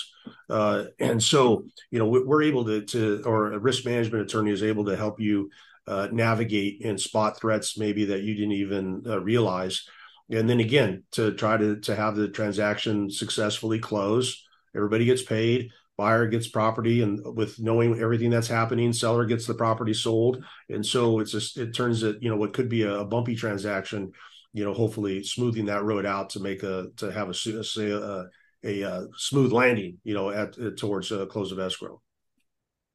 uh, 0.50 0.84
and 0.98 1.22
so 1.22 1.64
you 1.90 1.98
know 1.98 2.06
we're 2.06 2.42
able 2.42 2.64
to 2.64 2.82
to 2.82 3.22
or 3.24 3.52
a 3.52 3.58
risk 3.58 3.86
management 3.86 4.22
attorney 4.22 4.50
is 4.50 4.62
able 4.62 4.84
to 4.84 4.94
help 4.94 5.20
you 5.20 5.48
uh, 5.90 6.08
navigate 6.12 6.84
and 6.84 7.00
spot 7.00 7.38
threats 7.38 7.76
maybe 7.76 8.06
that 8.06 8.22
you 8.22 8.34
didn't 8.34 8.52
even 8.52 9.02
uh, 9.06 9.20
realize. 9.20 9.88
And 10.30 10.48
then 10.48 10.60
again 10.60 11.02
to 11.12 11.32
try 11.34 11.56
to 11.56 11.80
to 11.80 11.96
have 11.96 12.14
the 12.16 12.28
transaction 12.28 13.10
successfully 13.10 13.80
close 13.80 14.46
everybody 14.76 15.04
gets 15.04 15.22
paid 15.22 15.70
buyer 16.00 16.26
gets 16.26 16.48
property 16.48 17.02
and 17.02 17.20
with 17.36 17.60
knowing 17.60 18.00
everything 18.00 18.30
that's 18.30 18.48
happening 18.48 18.90
seller 18.90 19.26
gets 19.26 19.46
the 19.46 19.52
property 19.52 19.92
sold. 19.92 20.42
And 20.70 20.84
so 20.84 21.18
it's 21.20 21.32
just 21.32 21.58
it 21.58 21.74
turns 21.74 22.02
it 22.02 22.16
you 22.22 22.30
know 22.30 22.36
what 22.36 22.54
could 22.54 22.70
be 22.70 22.84
a, 22.84 23.04
bumpy 23.04 23.34
transaction 23.36 24.12
you 24.54 24.64
know 24.64 24.72
hopefully 24.72 25.22
smoothing 25.22 25.66
that 25.66 25.84
road 25.84 26.06
out 26.06 26.30
to 26.30 26.40
make 26.40 26.62
a 26.62 26.88
to 26.96 27.12
have 27.12 27.28
a 27.28 27.34
a, 27.76 28.24
a, 28.64 28.82
a, 28.82 29.06
smooth 29.16 29.52
landing 29.52 29.98
you 30.02 30.14
know 30.14 30.30
at, 30.30 30.56
at 30.58 30.78
towards 30.78 31.12
a 31.12 31.26
close 31.26 31.52
of 31.52 31.58
escrow 31.58 32.00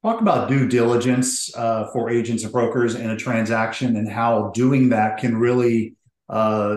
Talk 0.06 0.20
about 0.20 0.48
due 0.48 0.68
diligence 0.68 1.52
uh, 1.56 1.88
for 1.88 2.08
agents 2.10 2.44
and 2.44 2.52
brokers 2.52 2.94
in 2.94 3.10
a 3.10 3.16
transaction 3.16 3.96
and 3.96 4.08
how 4.08 4.52
doing 4.54 4.90
that 4.90 5.18
can 5.18 5.36
really 5.36 5.96
uh, 6.28 6.76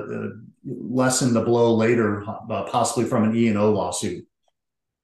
lessen 0.65 1.35
the 1.35 1.41
blow 1.41 1.75
later, 1.75 2.25
uh, 2.27 2.63
possibly 2.63 3.05
from 3.05 3.25
an 3.25 3.35
E 3.35 3.47
and 3.47 3.55
O 3.55 3.71
lawsuit. 3.71 4.25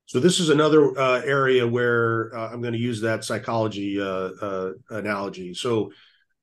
So 0.07 0.19
this 0.19 0.39
is 0.39 0.49
another 0.49 0.99
uh, 0.99 1.21
area 1.21 1.67
where 1.67 2.35
uh, 2.35 2.49
I'm 2.51 2.61
going 2.61 2.73
to 2.73 2.79
use 2.79 2.99
that 3.01 3.23
psychology 3.23 4.01
uh, 4.01 4.71
analogy. 4.89 5.53
So 5.53 5.91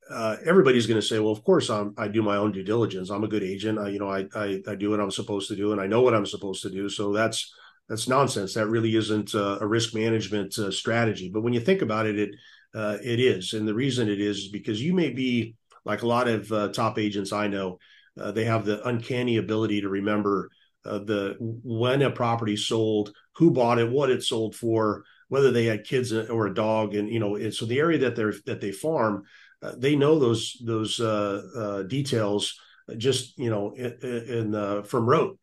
uh, 0.09 0.37
everybody's 0.45 0.87
going 0.87 1.01
to 1.01 1.07
say, 1.07 1.18
well, 1.18 1.33
of 1.33 1.42
course, 1.42 1.68
I'm, 1.68 1.95
I 1.99 2.07
do 2.07 2.23
my 2.23 2.37
own 2.37 2.53
due 2.53 2.62
diligence. 2.62 3.11
I'm 3.11 3.25
a 3.25 3.29
good 3.29 3.42
agent. 3.42 3.81
I, 3.81 3.88
you 3.88 3.99
know, 3.99 4.09
I, 4.09 4.29
I, 4.37 4.62
I 4.68 4.77
do 4.77 4.90
what 4.90 5.01
I'm 5.01 5.11
supposed 5.11 5.49
to 5.49 5.57
do, 5.57 5.73
and 5.73 5.81
I 5.81 5.88
know 5.88 6.03
what 6.03 6.14
I'm 6.14 6.27
supposed 6.27 6.62
to 6.62 6.71
do. 6.71 6.88
So 6.88 7.12
that's 7.12 7.53
that's 7.88 8.09
nonsense. 8.09 8.55
That 8.55 8.68
really 8.68 8.97
isn't 8.97 9.35
a, 9.35 9.62
a 9.62 9.66
risk 9.66 9.95
management 9.95 10.59
uh, 10.59 10.71
strategy. 10.71 11.31
But 11.33 11.42
when 11.42 11.53
you 11.53 11.61
think 11.61 11.83
about 11.83 12.07
it, 12.07 12.18
it 12.18 12.31
uh, 12.75 12.97
it 13.05 13.21
is, 13.21 13.53
and 13.53 13.68
the 13.68 13.75
reason 13.75 14.09
it 14.09 14.21
is 14.21 14.38
is 14.38 14.49
because 14.49 14.83
you 14.83 14.95
may 14.95 15.11
be 15.11 15.55
like 15.85 16.03
a 16.03 16.07
lot 16.07 16.29
of 16.29 16.51
uh, 16.51 16.68
top 16.68 16.99
agents 16.99 17.33
I 17.33 17.49
know. 17.49 17.79
Uh, 18.18 18.31
they 18.31 18.45
have 18.45 18.64
the 18.64 18.87
uncanny 18.87 19.37
ability 19.37 19.81
to 19.83 19.88
remember 19.88 20.51
uh, 20.85 20.99
the 20.99 21.37
when 21.38 22.03
a 22.03 22.11
property 22.11 22.57
sold, 22.57 23.12
who 23.37 23.51
bought 23.51 23.79
it, 23.79 23.90
what 23.90 24.11
it 24.11 24.23
sold 24.23 24.55
for, 24.55 25.05
whether 25.29 25.51
they 25.51 25.64
had 25.64 25.85
kids 25.85 26.12
or 26.12 26.47
a 26.47 26.55
dog, 26.55 26.95
and 26.95 27.09
you 27.09 27.21
know, 27.21 27.37
and 27.37 27.55
so 27.55 27.66
the 27.66 27.79
area 27.79 27.99
that 27.99 28.16
they're 28.16 28.35
that 28.47 28.61
they 28.61 28.73
farm, 28.73 29.25
uh, 29.62 29.73
they 29.77 29.97
know 29.97 30.18
those 30.18 30.57
those 30.64 30.99
uh, 31.01 31.42
uh, 31.57 31.83
details 31.85 32.59
just 32.97 33.38
you 33.38 33.51
know 33.51 33.73
in, 33.73 34.53
in 34.55 34.83
from 34.85 35.07
rote. 35.07 35.38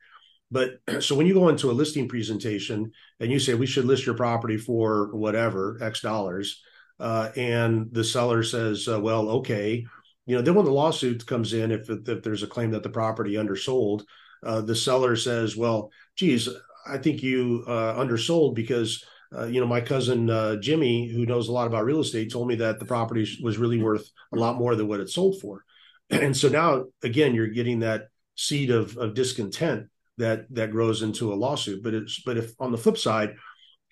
But 0.51 0.79
so 0.99 1.15
when 1.15 1.27
you 1.27 1.33
go 1.33 1.49
into 1.49 1.71
a 1.71 1.73
listing 1.73 2.07
presentation 2.07 2.91
and 3.19 3.31
you 3.31 3.39
say 3.39 3.53
we 3.53 3.65
should 3.65 3.85
list 3.85 4.05
your 4.05 4.15
property 4.15 4.57
for 4.57 5.13
whatever 5.15 5.77
X 5.81 6.01
dollars, 6.01 6.61
uh, 6.99 7.29
and 7.35 7.87
the 7.93 8.03
seller 8.03 8.43
says, 8.43 8.87
uh, 8.87 8.99
well, 8.99 9.29
okay, 9.29 9.85
you 10.25 10.35
know, 10.35 10.41
then 10.41 10.53
when 10.53 10.65
the 10.65 10.71
lawsuit 10.71 11.25
comes 11.25 11.53
in, 11.53 11.71
if 11.71 11.89
if 11.89 12.21
there's 12.23 12.43
a 12.43 12.47
claim 12.47 12.71
that 12.71 12.83
the 12.83 12.89
property 12.89 13.37
undersold, 13.37 14.03
uh, 14.45 14.61
the 14.61 14.75
seller 14.75 15.15
says, 15.15 15.55
well, 15.55 15.91
geez, 16.15 16.49
I 16.85 16.97
think 16.97 17.23
you 17.23 17.63
uh, 17.67 17.95
undersold 17.97 18.55
because 18.55 19.03
uh, 19.35 19.45
you 19.45 19.59
know, 19.59 19.67
my 19.67 19.81
cousin 19.81 20.29
uh, 20.29 20.55
Jimmy, 20.55 21.07
who 21.07 21.25
knows 21.25 21.49
a 21.49 21.51
lot 21.51 21.67
about 21.67 21.85
real 21.85 21.99
estate, 21.99 22.31
told 22.31 22.47
me 22.47 22.55
that 22.55 22.79
the 22.79 22.85
property 22.85 23.27
was 23.43 23.57
really 23.57 23.81
worth 23.81 24.09
a 24.33 24.35
lot 24.35 24.57
more 24.57 24.75
than 24.75 24.87
what 24.87 24.99
it 24.99 25.09
sold 25.09 25.39
for. 25.41 25.63
And 26.11 26.35
so 26.35 26.49
now, 26.49 26.85
again, 27.03 27.35
you're 27.35 27.45
getting 27.45 27.81
that 27.81 28.07
seed 28.35 28.71
of, 28.71 28.97
of 28.97 29.13
discontent 29.13 29.89
that 30.19 30.45
that 30.53 30.71
grows 30.71 31.01
into 31.01 31.33
a 31.33 31.35
lawsuit. 31.35 31.83
But 31.83 31.93
it's 31.93 32.21
but 32.21 32.37
if 32.37 32.53
on 32.59 32.71
the 32.71 32.77
flip 32.77 32.97
side, 32.97 33.35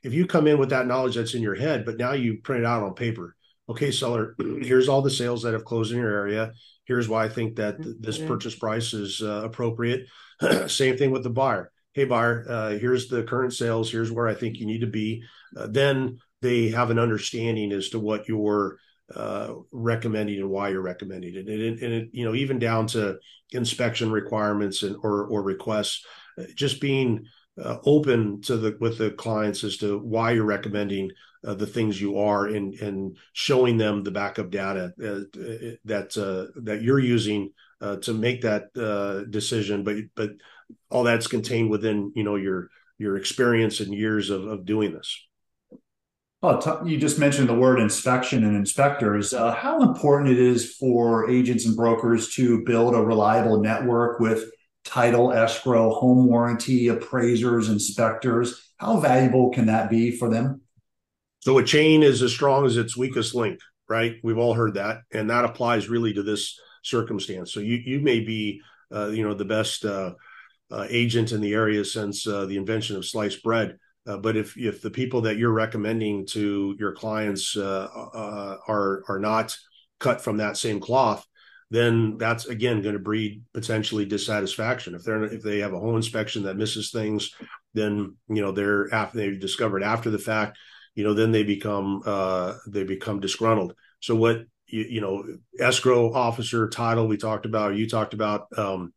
if 0.03 0.13
you 0.13 0.27
come 0.27 0.47
in 0.47 0.59
with 0.59 0.69
that 0.69 0.87
knowledge 0.87 1.15
that's 1.15 1.33
in 1.33 1.41
your 1.41 1.55
head, 1.55 1.85
but 1.85 1.97
now 1.97 2.13
you 2.13 2.37
print 2.43 2.61
it 2.61 2.67
out 2.67 2.83
on 2.83 2.93
paper, 2.93 3.35
okay, 3.67 3.91
seller, 3.91 4.35
here's 4.61 4.87
all 4.87 5.01
the 5.01 5.09
sales 5.09 5.43
that 5.43 5.53
have 5.53 5.65
closed 5.65 5.91
in 5.91 5.97
your 5.97 6.11
area. 6.11 6.53
Here's 6.85 7.09
why 7.09 7.25
I 7.25 7.29
think 7.29 7.57
that 7.57 7.75
this 7.99 8.17
purchase 8.17 8.55
price 8.55 8.93
is 8.93 9.21
uh, 9.21 9.41
appropriate. 9.43 10.07
Same 10.67 10.97
thing 10.97 11.11
with 11.11 11.23
the 11.23 11.29
buyer 11.29 11.71
hey 11.97 12.05
buyer 12.05 12.45
uh, 12.47 12.69
here's 12.77 13.07
the 13.07 13.23
current 13.23 13.51
sales 13.51 13.91
here's 13.91 14.11
where 14.11 14.27
i 14.27 14.35
think 14.35 14.57
you 14.57 14.67
need 14.67 14.81
to 14.81 14.87
be 14.87 15.23
uh, 15.57 15.65
then 15.67 16.19
they 16.43 16.69
have 16.69 16.91
an 16.91 16.99
understanding 16.99 17.71
as 17.71 17.89
to 17.89 17.97
what 17.97 18.27
you're 18.27 18.77
uh, 19.15 19.53
recommending 19.71 20.39
and 20.39 20.49
why 20.49 20.69
you're 20.69 20.81
recommending 20.81 21.35
it. 21.35 21.47
And, 21.47 21.61
it, 21.61 21.81
and 21.81 21.93
it, 21.93 22.09
you 22.11 22.25
know 22.25 22.35
even 22.35 22.59
down 22.59 22.87
to 22.87 23.17
inspection 23.51 24.11
requirements 24.11 24.83
and 24.83 24.95
or 25.01 25.25
or 25.27 25.41
requests 25.43 26.05
uh, 26.37 26.43
just 26.55 26.81
being 26.81 27.25
uh, 27.63 27.77
open 27.85 28.41
to 28.41 28.57
the 28.57 28.77
with 28.79 28.97
the 28.97 29.11
clients 29.11 29.63
as 29.63 29.77
to 29.77 29.97
why 29.99 30.31
you're 30.31 30.43
recommending 30.43 31.09
uh, 31.45 31.53
the 31.53 31.65
things 31.65 32.01
you 32.01 32.19
are 32.19 32.47
and 32.47 32.73
and 32.75 33.17
showing 33.33 33.77
them 33.77 34.03
the 34.03 34.11
backup 34.11 34.49
data 34.49 34.93
that 34.97 36.11
that 36.63 36.81
you're 36.81 36.99
using 36.99 37.51
to 38.01 38.13
make 38.13 38.41
that 38.41 38.73
decision. 39.29 39.83
But 39.83 39.97
but 40.15 40.31
all 40.89 41.03
that's 41.03 41.27
contained 41.27 41.69
within 41.69 42.11
you 42.13 42.23
know 42.23 42.35
your 42.35 42.69
your 42.97 43.15
experience 43.15 43.79
and 43.79 43.93
years 43.93 44.29
of, 44.29 44.45
of 44.47 44.65
doing 44.65 44.91
this 44.91 45.27
Oh, 46.43 46.83
you 46.85 46.97
just 46.97 47.17
mentioned 47.17 47.49
the 47.49 47.55
word 47.55 47.79
inspection 47.79 48.43
and 48.43 48.55
inspectors. 48.55 49.33
Uh, 49.33 49.53
how 49.53 49.81
important 49.81 50.29
it 50.31 50.37
is 50.37 50.75
for 50.75 51.27
agents 51.31 51.65
and 51.65 51.75
brokers 51.75 52.35
to 52.35 52.63
build 52.63 52.93
a 52.93 53.01
reliable 53.01 53.59
network 53.59 54.19
with 54.19 54.51
title, 54.85 55.33
escrow, 55.33 55.89
home 55.89 56.27
warranty, 56.27 56.89
appraisers, 56.89 57.69
inspectors. 57.69 58.71
How 58.77 58.99
valuable 58.99 59.49
can 59.49 59.65
that 59.65 59.89
be 59.89 60.11
for 60.11 60.29
them? 60.29 60.61
So, 61.39 61.57
a 61.57 61.63
chain 61.63 62.03
is 62.03 62.21
as 62.21 62.33
strong 62.33 62.67
as 62.67 62.77
its 62.77 62.95
weakest 62.95 63.33
link, 63.33 63.59
right? 63.89 64.17
We've 64.23 64.37
all 64.37 64.53
heard 64.53 64.75
that, 64.75 65.01
and 65.11 65.31
that 65.31 65.45
applies 65.45 65.89
really 65.89 66.13
to 66.13 66.21
this 66.21 66.59
circumstance. 66.83 67.51
So, 67.51 67.61
you 67.61 67.77
you 67.83 67.99
may 67.99 68.19
be, 68.19 68.61
uh, 68.93 69.07
you 69.07 69.27
know, 69.27 69.33
the 69.33 69.45
best 69.45 69.85
uh, 69.85 70.13
uh, 70.69 70.85
agent 70.87 71.31
in 71.31 71.41
the 71.41 71.53
area 71.53 71.83
since 71.83 72.27
uh, 72.27 72.45
the 72.45 72.57
invention 72.57 72.95
of 72.95 73.05
sliced 73.05 73.41
bread. 73.41 73.79
Uh, 74.07 74.17
but 74.17 74.37
if 74.37 74.57
if 74.57 74.81
the 74.81 74.89
people 74.89 75.21
that 75.21 75.37
you're 75.37 75.51
recommending 75.51 76.25
to 76.25 76.75
your 76.79 76.93
clients 76.93 77.57
uh, 77.57 77.87
uh, 78.13 78.57
are 78.67 79.03
are 79.07 79.19
not 79.19 79.55
cut 79.99 80.21
from 80.21 80.37
that 80.37 80.57
same 80.57 80.79
cloth, 80.79 81.25
then 81.69 82.17
that's 82.17 82.45
again 82.45 82.81
going 82.81 82.93
to 82.93 82.99
breed 82.99 83.43
potentially 83.53 84.05
dissatisfaction. 84.05 84.95
If 84.95 85.03
they're 85.03 85.23
if 85.23 85.43
they 85.43 85.59
have 85.59 85.73
a 85.73 85.79
home 85.79 85.95
inspection 85.95 86.43
that 86.43 86.57
misses 86.57 86.91
things, 86.91 87.31
then 87.73 88.15
you 88.29 88.41
know 88.41 88.51
they're 88.51 88.93
after 88.93 89.17
they've 89.17 89.39
discovered 89.39 89.83
after 89.83 90.09
the 90.09 90.19
fact, 90.19 90.57
you 90.95 91.03
know 91.03 91.13
then 91.13 91.31
they 91.31 91.43
become 91.43 92.01
uh, 92.05 92.53
they 92.67 92.83
become 92.83 93.19
disgruntled. 93.19 93.73
So 93.99 94.15
what 94.15 94.43
you, 94.67 94.83
you 94.83 95.01
know 95.01 95.25
escrow 95.59 96.13
officer 96.13 96.69
title 96.69 97.07
we 97.07 97.17
talked 97.17 97.45
about, 97.45 97.75
you 97.75 97.89
talked 97.89 98.13
about. 98.13 98.47
Um, 98.57 98.93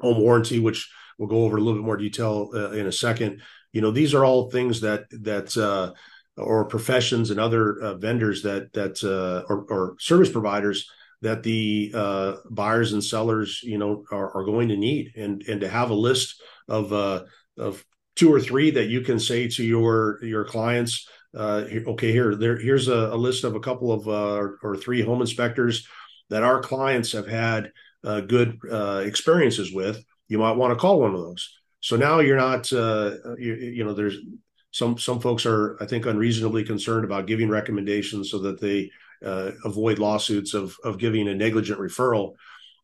home 0.00 0.20
warranty, 0.20 0.58
which 0.58 0.90
we'll 1.18 1.28
go 1.28 1.44
over 1.44 1.56
a 1.56 1.60
little 1.60 1.80
bit 1.80 1.86
more 1.86 1.96
detail 1.96 2.50
uh, 2.54 2.70
in 2.72 2.86
a 2.86 2.92
second. 2.92 3.40
You 3.74 3.82
know, 3.82 3.90
these 3.90 4.14
are 4.14 4.24
all 4.24 4.50
things 4.50 4.80
that 4.80 5.04
that 5.10 5.56
uh, 5.56 5.92
or 6.40 6.64
professions 6.64 7.30
and 7.30 7.38
other 7.38 7.78
uh, 7.80 7.94
vendors 7.94 8.42
that 8.42 8.72
that 8.72 9.02
uh, 9.04 9.44
or, 9.52 9.66
or, 9.68 9.96
service 9.98 10.30
providers 10.30 10.88
that 11.22 11.42
the 11.42 11.92
uh, 11.94 12.36
buyers 12.50 12.92
and 12.92 13.02
sellers, 13.02 13.60
you 13.62 13.78
know, 13.78 14.04
are, 14.10 14.36
are, 14.36 14.44
going 14.44 14.68
to 14.68 14.76
need, 14.76 15.12
and 15.16 15.42
and 15.42 15.60
to 15.60 15.68
have 15.68 15.90
a 15.90 15.94
list 15.94 16.40
of 16.68 16.92
uh, 16.92 17.24
of 17.58 17.84
two 18.14 18.32
or 18.32 18.40
three 18.40 18.70
that 18.70 18.86
you 18.86 19.00
can 19.00 19.18
say 19.18 19.48
to 19.48 19.64
your 19.64 20.22
your 20.22 20.44
clients. 20.44 21.08
uh, 21.36 21.64
okay, 21.88 22.12
here, 22.12 22.36
there, 22.36 22.56
here's 22.56 22.86
a, 22.86 23.10
a, 23.12 23.16
list 23.16 23.42
of 23.42 23.56
a 23.56 23.60
couple 23.60 23.90
of 23.90 24.06
uh, 24.06 24.48
or 24.62 24.76
three 24.76 25.02
home 25.02 25.20
inspectors 25.20 25.84
that 26.30 26.44
our 26.44 26.60
clients 26.60 27.10
have 27.10 27.26
had 27.26 27.72
uh, 28.04 28.20
good 28.20 28.58
uh, 28.70 29.02
experiences 29.04 29.72
with, 29.72 30.04
you 30.28 30.38
might 30.38 30.56
want 30.56 30.72
to 30.72 30.78
call 30.78 31.00
one 31.00 31.14
of 31.14 31.20
those. 31.20 31.58
So 31.84 31.96
now 31.96 32.20
you're 32.20 32.38
not, 32.38 32.72
uh, 32.72 33.36
you, 33.36 33.56
you, 33.56 33.84
know, 33.84 33.92
there's 33.92 34.16
some 34.70 34.96
some 34.96 35.20
folks 35.20 35.44
are, 35.44 35.76
I 35.82 35.84
think, 35.84 36.06
unreasonably 36.06 36.64
concerned 36.64 37.04
about 37.04 37.26
giving 37.26 37.50
recommendations 37.50 38.30
so 38.30 38.38
that 38.38 38.58
they 38.58 38.90
uh, 39.22 39.50
avoid 39.66 39.98
lawsuits 39.98 40.54
of 40.54 40.78
of 40.82 40.96
giving 40.96 41.28
a 41.28 41.34
negligent 41.34 41.78
referral. 41.78 42.36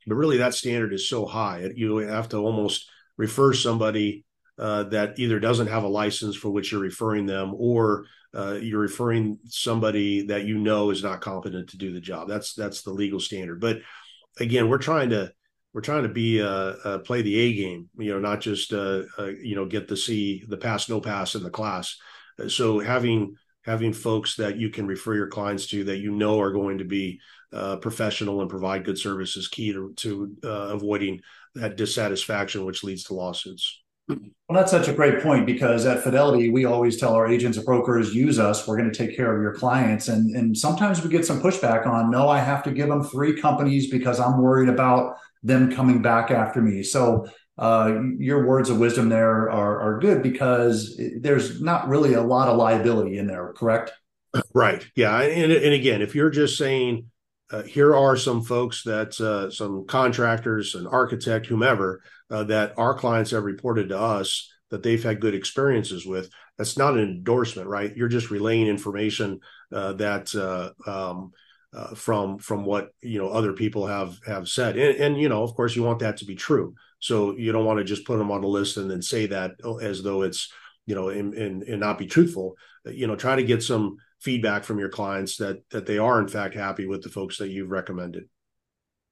But 0.06 0.16
really, 0.16 0.36
that 0.36 0.52
standard 0.52 0.92
is 0.92 1.08
so 1.08 1.24
high, 1.24 1.70
you 1.74 1.96
have 1.96 2.28
to 2.28 2.36
almost 2.36 2.90
refer 3.16 3.54
somebody 3.54 4.26
uh, 4.58 4.82
that 4.90 5.18
either 5.18 5.40
doesn't 5.40 5.68
have 5.68 5.84
a 5.84 5.88
license 5.88 6.36
for 6.36 6.50
which 6.50 6.70
you're 6.70 6.82
referring 6.82 7.24
them, 7.24 7.54
or 7.56 8.04
uh, 8.34 8.58
you're 8.60 8.80
referring 8.80 9.38
somebody 9.46 10.26
that 10.26 10.44
you 10.44 10.58
know 10.58 10.90
is 10.90 11.02
not 11.02 11.22
competent 11.22 11.70
to 11.70 11.78
do 11.78 11.90
the 11.90 12.00
job. 12.02 12.28
That's 12.28 12.52
that's 12.52 12.82
the 12.82 12.92
legal 12.92 13.18
standard. 13.18 13.62
But 13.62 13.78
again, 14.38 14.68
we're 14.68 14.76
trying 14.76 15.08
to 15.10 15.32
we're 15.72 15.80
trying 15.80 16.02
to 16.02 16.08
be 16.08 16.42
uh, 16.42 16.74
uh, 16.84 16.98
play 16.98 17.22
the 17.22 17.38
A 17.38 17.54
game, 17.54 17.88
you 17.96 18.12
know, 18.12 18.18
not 18.18 18.40
just 18.40 18.72
uh, 18.72 19.02
uh 19.18 19.26
you 19.40 19.54
know 19.54 19.66
get 19.66 19.88
the 19.88 19.96
C, 19.96 20.44
the 20.48 20.56
pass 20.56 20.88
no 20.88 21.00
pass 21.00 21.34
in 21.34 21.42
the 21.42 21.50
class. 21.50 21.96
Uh, 22.38 22.48
so 22.48 22.78
having 22.80 23.36
having 23.64 23.92
folks 23.92 24.36
that 24.36 24.56
you 24.56 24.70
can 24.70 24.86
refer 24.86 25.14
your 25.14 25.28
clients 25.28 25.66
to 25.66 25.84
that 25.84 25.98
you 25.98 26.10
know 26.10 26.40
are 26.40 26.52
going 26.52 26.78
to 26.78 26.84
be 26.84 27.20
uh, 27.52 27.76
professional 27.76 28.40
and 28.40 28.50
provide 28.50 28.84
good 28.84 28.98
service 28.98 29.36
is 29.36 29.48
key 29.48 29.72
to, 29.72 29.92
to 29.96 30.34
avoiding 30.42 31.20
that 31.54 31.76
dissatisfaction, 31.76 32.64
which 32.64 32.82
leads 32.82 33.04
to 33.04 33.14
lawsuits. 33.14 33.82
Well, 34.08 34.58
that's 34.58 34.70
such 34.70 34.88
a 34.88 34.92
great 34.92 35.22
point 35.22 35.46
because 35.46 35.86
at 35.86 36.02
Fidelity, 36.02 36.48
we 36.48 36.64
always 36.64 36.98
tell 36.98 37.14
our 37.14 37.28
agents 37.28 37.56
and 37.56 37.66
brokers, 37.66 38.14
use 38.14 38.38
us. 38.38 38.66
We're 38.66 38.76
going 38.76 38.90
to 38.90 38.96
take 39.06 39.16
care 39.16 39.34
of 39.34 39.42
your 39.42 39.54
clients. 39.54 40.08
And, 40.08 40.34
and 40.34 40.56
sometimes 40.56 41.02
we 41.02 41.10
get 41.10 41.24
some 41.24 41.40
pushback 41.40 41.86
on, 41.86 42.10
no, 42.10 42.28
I 42.28 42.40
have 42.40 42.62
to 42.64 42.72
give 42.72 42.88
them 42.88 43.04
three 43.04 43.40
companies 43.40 43.90
because 43.90 44.18
I'm 44.18 44.40
worried 44.40 44.68
about 44.68 45.16
them 45.42 45.72
coming 45.72 46.02
back 46.02 46.30
after 46.30 46.60
me. 46.60 46.82
So 46.82 47.28
uh, 47.58 48.00
your 48.18 48.46
words 48.46 48.70
of 48.70 48.78
wisdom 48.78 49.08
there 49.08 49.50
are, 49.50 49.80
are 49.80 50.00
good 50.00 50.22
because 50.22 51.00
there's 51.20 51.60
not 51.60 51.88
really 51.88 52.14
a 52.14 52.22
lot 52.22 52.48
of 52.48 52.56
liability 52.56 53.18
in 53.18 53.26
there, 53.26 53.52
correct? 53.54 53.92
Right. 54.54 54.86
Yeah. 54.96 55.20
And, 55.20 55.52
and 55.52 55.74
again, 55.74 56.02
if 56.02 56.14
you're 56.14 56.30
just 56.30 56.56
saying, 56.56 57.10
uh, 57.50 57.62
here 57.64 57.96
are 57.96 58.16
some 58.16 58.42
folks 58.42 58.84
that 58.84 59.20
uh, 59.20 59.50
some 59.50 59.84
contractors, 59.86 60.74
an 60.74 60.86
architect, 60.86 61.46
whomever 61.46 62.00
uh, 62.30 62.44
that 62.44 62.74
our 62.76 62.94
clients 62.94 63.32
have 63.32 63.42
reported 63.42 63.88
to 63.88 63.98
us 63.98 64.48
that 64.70 64.82
they've 64.82 65.02
had 65.02 65.20
good 65.20 65.34
experiences 65.34 66.06
with. 66.06 66.30
That's 66.56 66.78
not 66.78 66.94
an 66.94 67.00
endorsement, 67.00 67.66
right? 67.66 67.94
You're 67.96 68.08
just 68.08 68.30
relaying 68.30 68.68
information 68.68 69.40
uh, 69.72 69.94
that 69.94 70.34
uh, 70.34 70.70
um, 70.88 71.32
uh, 71.72 71.94
from 71.94 72.38
from 72.38 72.64
what 72.64 72.90
you 73.00 73.18
know 73.18 73.28
other 73.28 73.52
people 73.52 73.86
have 73.86 74.18
have 74.26 74.48
said, 74.48 74.76
and, 74.76 74.96
and, 74.96 75.20
you 75.20 75.28
know, 75.28 75.42
of 75.42 75.54
course, 75.54 75.76
you 75.76 75.82
want 75.82 76.00
that 76.00 76.16
to 76.18 76.24
be 76.24 76.34
true. 76.34 76.74
So 76.98 77.36
you 77.36 77.52
don't 77.52 77.64
want 77.64 77.78
to 77.78 77.84
just 77.84 78.04
put 78.04 78.18
them 78.18 78.30
on 78.30 78.40
the 78.40 78.48
list 78.48 78.76
and 78.76 78.90
then 78.90 79.02
say 79.02 79.26
that 79.26 79.52
as 79.80 80.02
though 80.02 80.22
it's 80.22 80.52
you 80.86 80.94
know 80.94 81.08
and, 81.08 81.34
and, 81.34 81.62
and 81.62 81.80
not 81.80 81.98
be 81.98 82.06
truthful. 82.06 82.56
You 82.84 83.06
know, 83.06 83.16
try 83.16 83.36
to 83.36 83.42
get 83.42 83.62
some 83.62 83.98
feedback 84.20 84.64
from 84.64 84.78
your 84.78 84.88
clients 84.88 85.36
that 85.36 85.62
that 85.70 85.86
they 85.86 85.98
are 85.98 86.20
in 86.20 86.28
fact 86.28 86.54
happy 86.54 86.86
with 86.86 87.02
the 87.02 87.08
folks 87.08 87.38
that 87.38 87.48
you've 87.48 87.70
recommended. 87.70 88.28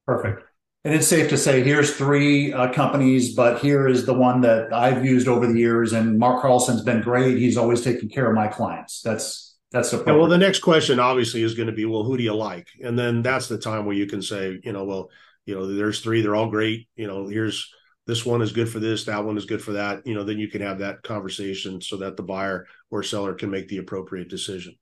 Perfect. 0.07 0.43
And 0.85 0.95
it's 0.95 1.09
safe 1.09 1.29
to 1.31 1.37
say 1.37 1.63
here's 1.63 1.95
three 1.95 2.53
uh, 2.53 2.73
companies, 2.73 3.35
but 3.35 3.61
here 3.61 3.89
is 3.89 4.07
the 4.07 4.15
one 4.15 4.41
that 4.43 4.73
I've 4.73 5.05
used 5.05 5.29
over 5.29 5.47
the 5.47 5.59
years, 5.59 5.93
and 5.93 6.19
Mark 6.19 6.41
Carlson's 6.41 6.83
been 6.83 7.03
great. 7.03 7.37
He's 7.37 7.57
always 7.57 7.83
taken 7.83 8.09
care 8.09 8.29
of 8.29 8.35
my 8.35 8.47
clients. 8.47 9.03
That's 9.03 9.48
that's 9.71 9.91
the 9.91 10.03
yeah, 10.07 10.13
well. 10.13 10.27
The 10.27 10.39
next 10.39 10.61
question 10.61 10.99
obviously 10.99 11.43
is 11.43 11.55
going 11.55 11.67
to 11.67 11.73
be, 11.73 11.85
well, 11.85 12.05
who 12.05 12.17
do 12.17 12.23
you 12.23 12.35
like? 12.35 12.69
And 12.83 12.99
then 12.99 13.23
that's 13.23 13.49
the 13.49 13.59
time 13.59 13.85
where 13.85 13.97
you 13.97 14.07
can 14.07 14.23
say, 14.23 14.59
you 14.63 14.73
know, 14.73 14.85
well, 14.85 15.11
you 15.45 15.55
know, 15.55 15.67
there's 15.67 16.01
three, 16.01 16.23
they're 16.23 16.37
all 16.37 16.51
great. 16.51 16.89
You 16.97 17.07
know, 17.07 17.27
here's 17.27 17.73
this 18.07 18.25
one 18.25 18.41
is 18.41 18.53
good 18.53 18.69
for 18.69 18.81
this, 18.81 19.05
that 19.05 19.25
one 19.25 19.37
is 19.37 19.45
good 19.45 19.63
for 19.63 19.73
that. 19.73 20.07
You 20.07 20.15
know, 20.15 20.25
then 20.25 20.39
you 20.39 20.49
can 20.49 20.63
have 20.63 20.79
that 20.79 21.03
conversation 21.03 21.81
so 21.81 21.99
that 21.99 22.17
the 22.17 22.23
buyer 22.23 22.67
or 22.91 23.03
seller 23.03 23.35
can 23.35 23.51
make 23.51 23.69
the 23.69 23.79
appropriate 23.79 24.29
decision. 24.29 24.75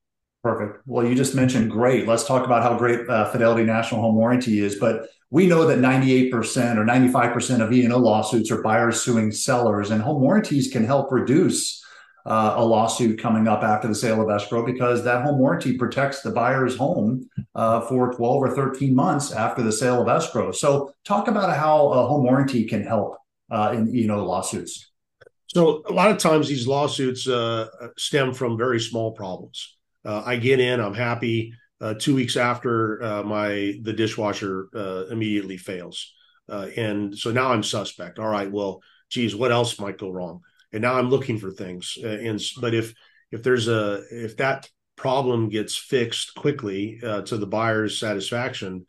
Perfect. 0.44 0.82
Well, 0.86 1.04
you 1.04 1.16
just 1.16 1.34
mentioned 1.34 1.72
great. 1.72 2.06
Let's 2.06 2.24
talk 2.24 2.44
about 2.44 2.62
how 2.62 2.78
great 2.78 3.08
uh, 3.08 3.30
Fidelity 3.32 3.64
National 3.64 4.00
Home 4.00 4.14
Warranty 4.14 4.60
is. 4.60 4.76
But 4.76 5.08
we 5.30 5.48
know 5.48 5.66
that 5.66 5.78
98% 5.78 6.30
or 6.30 6.84
95% 6.84 7.60
of 7.60 7.72
E&O 7.72 7.98
lawsuits 7.98 8.52
are 8.52 8.62
buyers 8.62 9.02
suing 9.02 9.32
sellers, 9.32 9.90
and 9.90 10.00
home 10.00 10.22
warranties 10.22 10.70
can 10.70 10.84
help 10.84 11.10
reduce 11.10 11.84
uh, 12.26 12.54
a 12.56 12.64
lawsuit 12.64 13.20
coming 13.20 13.46
up 13.46 13.62
after 13.62 13.86
the 13.86 13.94
sale 13.94 14.20
of 14.20 14.28
escrow 14.28 14.66
because 14.66 15.04
that 15.04 15.24
home 15.24 15.38
warranty 15.38 15.78
protects 15.78 16.22
the 16.22 16.30
buyer's 16.30 16.76
home 16.76 17.28
uh, 17.54 17.80
for 17.82 18.12
12 18.12 18.36
or 18.42 18.54
13 18.54 18.94
months 18.94 19.30
after 19.30 19.62
the 19.62 19.70
sale 19.70 20.02
of 20.02 20.08
escrow. 20.08 20.50
So, 20.50 20.92
talk 21.04 21.28
about 21.28 21.56
how 21.56 21.86
a 21.92 22.06
home 22.06 22.24
warranty 22.24 22.64
can 22.64 22.82
help 22.82 23.16
uh, 23.50 23.72
in 23.74 23.94
E&O 23.94 24.24
lawsuits. 24.24 24.90
So, 25.46 25.84
a 25.88 25.92
lot 25.92 26.10
of 26.10 26.18
times 26.18 26.48
these 26.48 26.66
lawsuits 26.66 27.28
uh, 27.28 27.68
stem 27.96 28.34
from 28.34 28.58
very 28.58 28.80
small 28.80 29.12
problems. 29.12 29.76
Uh, 30.04 30.22
I 30.26 30.36
get 30.36 30.58
in, 30.58 30.80
I'm 30.80 30.94
happy. 30.94 31.52
Uh, 31.80 31.94
two 31.94 32.14
weeks 32.14 32.36
after 32.38 33.22
my 33.26 33.74
the 33.82 33.92
dishwasher 33.92 34.68
immediately 35.10 35.58
fails, 35.58 36.14
and 36.48 37.16
so 37.16 37.30
now 37.30 37.52
I'm 37.52 37.62
suspect. 37.62 38.18
All 38.18 38.28
right, 38.28 38.50
well, 38.50 38.82
geez, 39.10 39.36
what 39.36 39.52
else 39.52 39.78
might 39.78 39.98
go 39.98 40.10
wrong? 40.10 40.40
And 40.76 40.82
now 40.82 40.94
i'm 40.94 41.10
looking 41.10 41.38
for 41.38 41.50
things 41.50 41.96
uh, 42.04 42.08
and 42.08 42.40
but 42.60 42.74
if 42.74 42.94
if 43.32 43.42
there's 43.42 43.66
a 43.66 44.02
if 44.10 44.36
that 44.36 44.68
problem 44.94 45.48
gets 45.48 45.76
fixed 45.76 46.34
quickly 46.34 47.00
uh, 47.02 47.22
to 47.22 47.36
the 47.36 47.46
buyer's 47.46 47.98
satisfaction 47.98 48.86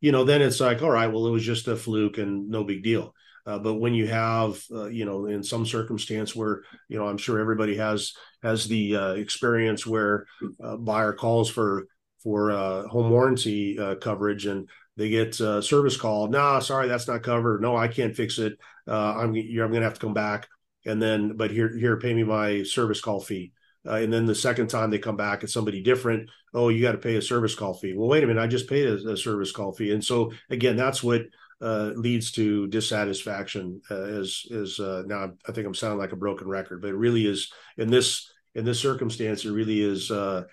you 0.00 0.12
know 0.12 0.24
then 0.24 0.42
it's 0.42 0.60
like 0.60 0.82
all 0.82 0.90
right 0.90 1.12
well 1.12 1.26
it 1.26 1.30
was 1.30 1.44
just 1.44 1.68
a 1.68 1.76
fluke 1.76 2.18
and 2.18 2.48
no 2.48 2.64
big 2.64 2.82
deal. 2.82 3.14
Uh, 3.46 3.58
but 3.58 3.74
when 3.74 3.94
you 3.94 4.06
have 4.06 4.62
uh, 4.72 4.88
you 4.88 5.06
know 5.06 5.24
in 5.24 5.42
some 5.42 5.64
circumstance 5.64 6.36
where 6.36 6.62
you 6.88 6.98
know 6.98 7.08
i'm 7.08 7.16
sure 7.16 7.38
everybody 7.38 7.76
has 7.76 8.12
has 8.42 8.68
the 8.68 8.94
uh, 8.94 9.12
experience 9.12 9.86
where 9.86 10.26
a 10.60 10.76
buyer 10.76 11.14
calls 11.14 11.48
for 11.48 11.86
for 12.22 12.50
uh, 12.50 12.86
home 12.88 13.10
warranty 13.10 13.78
coverage 14.02 14.44
and 14.44 14.68
they 14.96 15.08
get 15.08 15.40
a 15.40 15.62
service 15.62 15.96
call 15.96 16.28
nah 16.28 16.58
sorry 16.58 16.88
that's 16.88 17.08
not 17.08 17.22
covered. 17.22 17.62
No 17.62 17.74
i 17.74 17.88
can't 17.88 18.14
fix 18.14 18.38
it. 18.38 18.58
I'm 18.86 19.34
i'm 19.34 19.54
gonna 19.54 19.80
have 19.80 19.94
to 19.94 20.00
come 20.00 20.14
back 20.14 20.46
and 20.88 21.00
then 21.00 21.36
but 21.36 21.50
here 21.50 21.76
here 21.76 21.98
pay 21.98 22.14
me 22.14 22.24
my 22.24 22.62
service 22.62 23.00
call 23.00 23.20
fee. 23.20 23.52
Uh, 23.86 23.94
and 23.94 24.12
then 24.12 24.26
the 24.26 24.34
second 24.34 24.68
time 24.68 24.90
they 24.90 24.98
come 24.98 25.16
back 25.16 25.44
it's 25.44 25.52
somebody 25.52 25.80
different 25.80 26.28
oh 26.52 26.68
you 26.68 26.82
got 26.82 26.92
to 26.92 26.98
pay 26.98 27.16
a 27.16 27.22
service 27.22 27.54
call 27.54 27.74
fee. 27.74 27.94
Well 27.94 28.08
wait 28.08 28.24
a 28.24 28.26
minute 28.26 28.42
i 28.42 28.46
just 28.46 28.68
paid 28.68 28.86
a, 28.86 29.12
a 29.12 29.16
service 29.16 29.52
call 29.52 29.72
fee. 29.72 29.92
And 29.92 30.04
so 30.04 30.32
again 30.50 30.76
that's 30.76 31.02
what 31.02 31.22
uh, 31.60 31.92
leads 31.96 32.30
to 32.32 32.66
dissatisfaction 32.68 33.80
uh, 33.90 34.02
as 34.02 34.44
as 34.52 34.78
uh, 34.78 35.02
now 35.06 35.32
i 35.48 35.52
think 35.52 35.66
i'm 35.66 35.74
sounding 35.74 35.98
like 35.98 36.12
a 36.12 36.16
broken 36.16 36.46
record 36.46 36.80
but 36.80 36.90
it 36.90 36.94
really 36.94 37.26
is 37.26 37.52
in 37.78 37.90
this 37.90 38.30
in 38.54 38.64
this 38.64 38.78
circumstance 38.78 39.44
it 39.44 39.50
really 39.50 39.80
is 39.80 40.08
uh, 40.12 40.44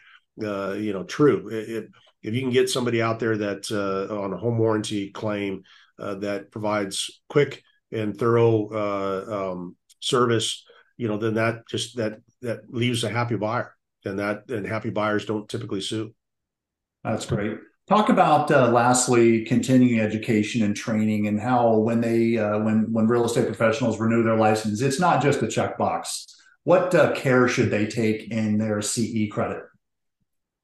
uh, 0.43 0.73
you 0.73 0.93
know 0.93 1.03
true. 1.03 1.49
It, 1.49 1.69
it, 1.69 1.89
if 2.23 2.33
you 2.33 2.41
can 2.41 2.49
get 2.49 2.69
somebody 2.69 3.01
out 3.01 3.19
there 3.19 3.37
that 3.37 3.71
on 3.71 4.33
a 4.33 4.37
home 4.37 4.57
warranty 4.57 5.11
claim 5.11 5.63
that 5.97 6.51
provides 6.51 7.21
quick 7.29 7.63
and 7.91 8.17
thorough 8.17 9.51
um, 9.51 9.75
service, 10.05 10.63
you 10.97 11.07
know, 11.07 11.17
then 11.17 11.33
that 11.33 11.67
just 11.67 11.97
that 11.97 12.19
that 12.41 12.61
leaves 12.69 13.03
a 13.03 13.09
happy 13.09 13.35
buyer, 13.35 13.75
and 14.05 14.19
that 14.19 14.49
and 14.49 14.65
happy 14.65 14.89
buyers 14.89 15.25
don't 15.25 15.49
typically 15.49 15.81
sue. 15.81 16.13
That's 17.03 17.25
great. 17.25 17.57
Talk 17.87 18.09
about 18.09 18.49
uh, 18.49 18.69
lastly 18.69 19.45
continuing 19.45 19.99
education 19.99 20.63
and 20.63 20.75
training, 20.75 21.27
and 21.27 21.39
how 21.39 21.77
when 21.77 22.01
they 22.01 22.37
uh, 22.37 22.59
when 22.59 22.91
when 22.93 23.07
real 23.07 23.25
estate 23.25 23.47
professionals 23.47 23.99
renew 23.99 24.23
their 24.23 24.37
license, 24.37 24.81
it's 24.81 24.99
not 24.99 25.21
just 25.21 25.41
a 25.41 25.47
checkbox. 25.47 26.25
What 26.63 26.95
uh, 26.95 27.13
care 27.13 27.47
should 27.47 27.69
they 27.69 27.85
take 27.85 28.31
in 28.31 28.57
their 28.57 28.81
CE 28.81 29.29
credit? 29.29 29.63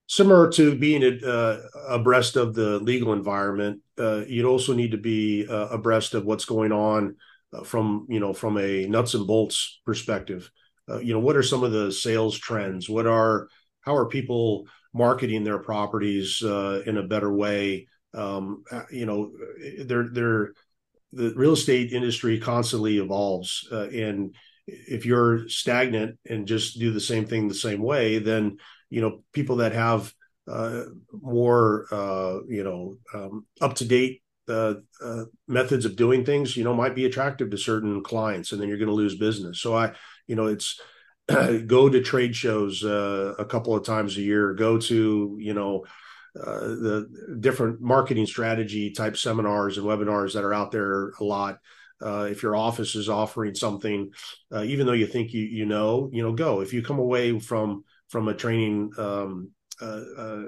Similar 0.07 0.49
to 0.53 0.75
being 0.75 1.23
uh, 1.23 1.61
abreast 1.87 2.35
of 2.35 2.53
the 2.53 2.79
legal 2.79 3.13
environment, 3.13 3.81
uh, 3.99 4.23
you'd 4.27 4.45
also 4.45 4.73
need 4.73 4.91
to 4.91 4.97
be 4.97 5.47
uh, 5.47 5.67
abreast 5.67 6.15
of 6.15 6.25
what's 6.25 6.43
going 6.43 6.71
on 6.71 7.15
uh, 7.53 7.63
from 7.63 8.05
you 8.09 8.19
know 8.19 8.33
from 8.33 8.57
a 8.57 8.85
nuts 8.87 9.13
and 9.13 9.27
bolts 9.27 9.81
perspective 9.85 10.51
uh, 10.91 10.99
you 10.99 11.13
know 11.13 11.19
what 11.19 11.35
are 11.35 11.43
some 11.43 11.63
of 11.63 11.71
the 11.71 11.91
sales 11.91 12.37
trends? 12.37 12.89
What 12.89 13.07
are 13.07 13.47
how 13.81 13.95
are 13.95 14.07
people 14.07 14.67
marketing 14.93 15.43
their 15.43 15.59
properties 15.59 16.41
uh, 16.43 16.81
in 16.85 16.97
a 16.97 17.03
better 17.03 17.31
way? 17.31 17.87
Um, 18.13 18.63
uh, 18.71 18.83
you 18.91 19.05
know 19.05 19.31
they're 19.85 20.09
they're 20.11 20.53
the 21.13 21.33
real 21.35 21.53
estate 21.53 21.91
industry 21.93 22.39
constantly 22.39 22.97
evolves 22.97 23.67
uh, 23.71 23.87
and 23.89 24.35
if 24.65 25.05
you're 25.05 25.47
stagnant 25.49 26.17
and 26.29 26.47
just 26.47 26.79
do 26.79 26.91
the 26.91 26.99
same 27.01 27.25
thing 27.25 27.47
the 27.47 27.53
same 27.53 27.81
way 27.81 28.19
then 28.19 28.57
you 28.89 29.01
know 29.01 29.23
people 29.33 29.57
that 29.57 29.71
have 29.73 30.13
uh, 30.49 30.83
more 31.11 31.85
you 32.47 32.63
know 32.63 32.97
um, 33.13 33.45
up 33.61 33.75
to 33.75 33.85
date 33.85 34.20
uh, 34.51 34.73
uh, 35.03 35.25
methods 35.47 35.85
of 35.85 35.95
doing 35.95 36.25
things, 36.25 36.57
you 36.57 36.63
know, 36.63 36.73
might 36.73 36.95
be 36.95 37.05
attractive 37.05 37.49
to 37.49 37.57
certain 37.57 38.03
clients, 38.03 38.51
and 38.51 38.61
then 38.61 38.67
you're 38.67 38.77
going 38.77 38.87
to 38.87 38.93
lose 38.93 39.17
business. 39.17 39.61
So 39.61 39.75
I, 39.75 39.93
you 40.27 40.35
know, 40.35 40.47
it's 40.47 40.79
go 41.27 41.89
to 41.89 42.01
trade 42.01 42.35
shows 42.35 42.83
uh, 42.83 43.33
a 43.39 43.45
couple 43.45 43.75
of 43.75 43.85
times 43.85 44.17
a 44.17 44.21
year. 44.21 44.53
Go 44.53 44.77
to 44.77 45.37
you 45.39 45.53
know 45.53 45.85
uh, 46.39 46.59
the 46.59 47.37
different 47.39 47.81
marketing 47.81 48.25
strategy 48.25 48.91
type 48.91 49.17
seminars 49.17 49.77
and 49.77 49.87
webinars 49.87 50.33
that 50.33 50.43
are 50.43 50.53
out 50.53 50.71
there 50.71 51.09
a 51.19 51.23
lot. 51.23 51.59
Uh, 52.03 52.27
if 52.31 52.41
your 52.41 52.55
office 52.55 52.95
is 52.95 53.09
offering 53.09 53.53
something, 53.53 54.11
uh, 54.51 54.63
even 54.63 54.87
though 54.87 54.93
you 54.93 55.05
think 55.05 55.33
you 55.33 55.43
you 55.43 55.65
know, 55.65 56.09
you 56.11 56.23
know, 56.23 56.33
go. 56.33 56.61
If 56.61 56.73
you 56.73 56.81
come 56.81 56.99
away 56.99 57.39
from 57.39 57.83
from 58.09 58.27
a 58.27 58.33
training 58.33 58.91
um, 58.97 59.51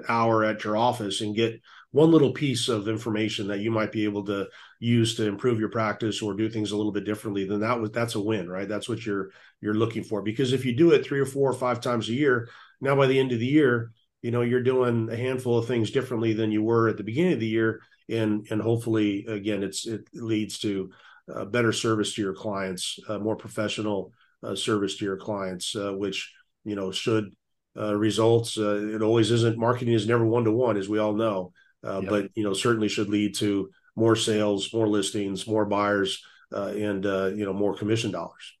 hour 0.08 0.44
at 0.44 0.64
your 0.64 0.76
office 0.76 1.20
and 1.20 1.34
get 1.34 1.60
one 1.94 2.10
little 2.10 2.32
piece 2.32 2.68
of 2.68 2.88
information 2.88 3.46
that 3.46 3.60
you 3.60 3.70
might 3.70 3.92
be 3.92 4.02
able 4.02 4.24
to 4.24 4.48
use 4.80 5.14
to 5.14 5.28
improve 5.28 5.60
your 5.60 5.68
practice 5.68 6.20
or 6.20 6.34
do 6.34 6.50
things 6.50 6.72
a 6.72 6.76
little 6.76 6.90
bit 6.90 7.04
differently 7.04 7.46
then 7.46 7.60
that 7.60 7.80
was 7.80 7.92
that's 7.92 8.16
a 8.16 8.20
win 8.20 8.48
right? 8.48 8.68
That's 8.68 8.88
what 8.88 9.06
you're 9.06 9.30
you're 9.60 9.74
looking 9.74 10.02
for. 10.02 10.20
Because 10.20 10.52
if 10.52 10.64
you 10.64 10.74
do 10.74 10.90
it 10.90 11.06
three 11.06 11.20
or 11.20 11.24
four 11.24 11.48
or 11.48 11.54
five 11.54 11.80
times 11.80 12.08
a 12.08 12.12
year 12.12 12.48
now 12.80 12.96
by 12.96 13.06
the 13.06 13.18
end 13.18 13.30
of 13.30 13.38
the 13.38 13.46
year 13.46 13.92
you 14.22 14.32
know 14.32 14.42
you're 14.42 14.60
doing 14.60 15.08
a 15.08 15.16
handful 15.16 15.56
of 15.56 15.68
things 15.68 15.92
differently 15.92 16.32
than 16.32 16.50
you 16.50 16.64
were 16.64 16.88
at 16.88 16.96
the 16.96 17.04
beginning 17.04 17.34
of 17.34 17.40
the 17.40 17.46
year. 17.46 17.80
And 18.08 18.44
and 18.50 18.60
hopefully 18.60 19.24
again 19.28 19.62
it's 19.62 19.86
it 19.86 20.08
leads 20.12 20.58
to 20.58 20.90
uh, 21.32 21.44
better 21.44 21.72
service 21.72 22.12
to 22.14 22.22
your 22.22 22.34
clients 22.34 22.98
uh, 23.08 23.20
more 23.20 23.36
professional 23.36 24.12
uh, 24.42 24.56
service 24.56 24.96
to 24.96 25.04
your 25.04 25.16
clients 25.16 25.76
uh, 25.76 25.92
which 25.92 26.34
you 26.64 26.74
know 26.74 26.90
should 26.90 27.32
uh, 27.78 27.94
results 27.94 28.58
uh, 28.58 28.94
it 28.94 29.00
always 29.00 29.30
isn't 29.30 29.56
marketing 29.56 29.94
is 29.94 30.08
never 30.08 30.26
one 30.26 30.44
to 30.44 30.50
one 30.50 30.76
as 30.76 30.88
we 30.88 30.98
all 30.98 31.14
know 31.14 31.52
uh, 31.84 32.00
yep. 32.00 32.10
but 32.10 32.30
you 32.34 32.44
know 32.44 32.54
certainly 32.54 32.88
should 32.88 33.08
lead 33.08 33.34
to 33.36 33.70
more 33.96 34.16
sales, 34.16 34.72
more 34.72 34.88
listings, 34.88 35.46
more 35.46 35.64
buyers, 35.64 36.22
uh, 36.52 36.66
and 36.66 37.06
uh, 37.06 37.26
you 37.26 37.44
know 37.44 37.52
more 37.52 37.74
commission 37.74 38.10
dollars. 38.10 38.56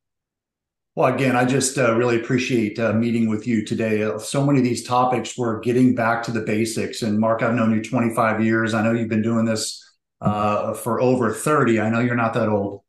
Well, 0.96 1.12
again, 1.12 1.34
I 1.34 1.44
just 1.44 1.76
uh, 1.76 1.96
really 1.96 2.20
appreciate 2.20 2.78
uh, 2.78 2.92
meeting 2.92 3.28
with 3.28 3.48
you 3.48 3.64
today. 3.64 4.04
Uh, 4.04 4.18
so 4.18 4.46
many 4.46 4.60
of 4.60 4.64
these 4.64 4.86
topics, 4.86 5.36
we're 5.36 5.58
getting 5.58 5.96
back 5.96 6.22
to 6.24 6.30
the 6.30 6.42
basics. 6.42 7.02
And 7.02 7.18
Mark, 7.18 7.42
I've 7.42 7.54
known 7.54 7.74
you 7.74 7.82
25 7.82 8.44
years. 8.44 8.74
I 8.74 8.82
know 8.82 8.92
you've 8.92 9.08
been 9.08 9.22
doing 9.22 9.44
this 9.44 9.80
for 10.20 11.00
over 11.00 11.32
30. 11.32 11.80
I 11.80 11.90
know 11.90 11.98
you're 11.98 12.14
not 12.14 12.34
that 12.34 12.48
old. 12.48 12.82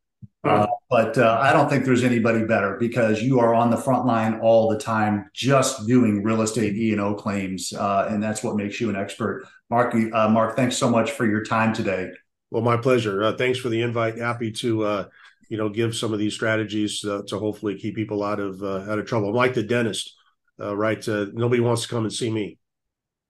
Uh, 0.91 1.05
but 1.05 1.17
uh, 1.17 1.39
I 1.41 1.53
don't 1.53 1.69
think 1.69 1.85
there's 1.85 2.03
anybody 2.03 2.43
better 2.45 2.77
because 2.79 3.21
you 3.21 3.39
are 3.39 3.53
on 3.53 3.69
the 3.69 3.77
front 3.77 4.05
line 4.05 4.39
all 4.39 4.69
the 4.69 4.77
time, 4.77 5.29
just 5.33 5.87
doing 5.87 6.23
real 6.23 6.41
estate 6.41 6.75
E 6.75 6.91
and 6.91 7.01
O 7.01 7.15
claims, 7.15 7.73
uh, 7.73 8.07
and 8.09 8.21
that's 8.21 8.43
what 8.43 8.55
makes 8.55 8.79
you 8.79 8.89
an 8.89 8.95
expert. 8.95 9.47
Mark, 9.69 9.95
uh, 9.95 10.29
Mark, 10.29 10.55
thanks 10.55 10.77
so 10.77 10.89
much 10.89 11.11
for 11.11 11.25
your 11.25 11.43
time 11.43 11.73
today. 11.73 12.11
Well, 12.51 12.61
my 12.61 12.77
pleasure. 12.77 13.23
Uh, 13.23 13.33
thanks 13.35 13.59
for 13.59 13.69
the 13.69 13.81
invite. 13.81 14.17
Happy 14.17 14.51
to 14.51 15.07
you 15.49 15.57
know 15.57 15.69
give 15.69 15.95
some 15.95 16.13
of 16.13 16.19
these 16.19 16.33
strategies 16.33 17.01
to 17.01 17.23
hopefully 17.31 17.75
keep 17.75 17.95
people 17.95 18.23
out 18.23 18.39
of 18.39 18.63
out 18.63 18.99
of 18.99 19.05
trouble. 19.05 19.29
I'm 19.29 19.35
like 19.35 19.53
the 19.53 19.63
dentist, 19.63 20.15
right? 20.59 21.05
nobody 21.07 21.61
wants 21.61 21.83
to 21.83 21.87
come 21.87 22.03
and 22.03 22.13
see 22.13 22.29
me. 22.29 22.57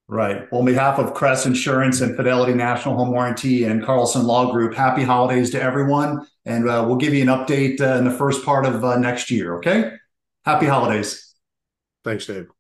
Right. 0.08 0.50
Well, 0.52 0.60
on 0.60 0.66
behalf 0.66 1.00
of 1.00 1.16
Crest 1.16 1.48
Insurance 1.48 2.02
and 2.02 2.16
Fidelity 2.16 2.54
National 2.54 2.96
Home 2.96 3.12
Warranty 3.12 3.64
and 3.64 3.84
Carlson 3.84 4.26
Law 4.26 4.52
Group, 4.52 4.76
happy 4.76 5.02
holidays 5.02 5.50
to 5.52 5.62
everyone. 5.62 6.28
And 6.46 6.70
uh, 6.70 6.84
we'll 6.88 6.98
give 6.98 7.14
you 7.16 7.24
an 7.24 7.28
update 7.28 7.82
uh, 7.82 7.98
in 7.98 8.06
the 8.06 8.12
first 8.12 8.46
part 8.46 8.68
of 8.68 8.84
uh, 8.84 8.98
next 8.98 9.32
year. 9.32 9.56
Okay. 9.58 9.94
Happy 10.44 10.68
holidays. 10.68 11.34
Thanks, 12.04 12.28
Dave. 12.28 12.55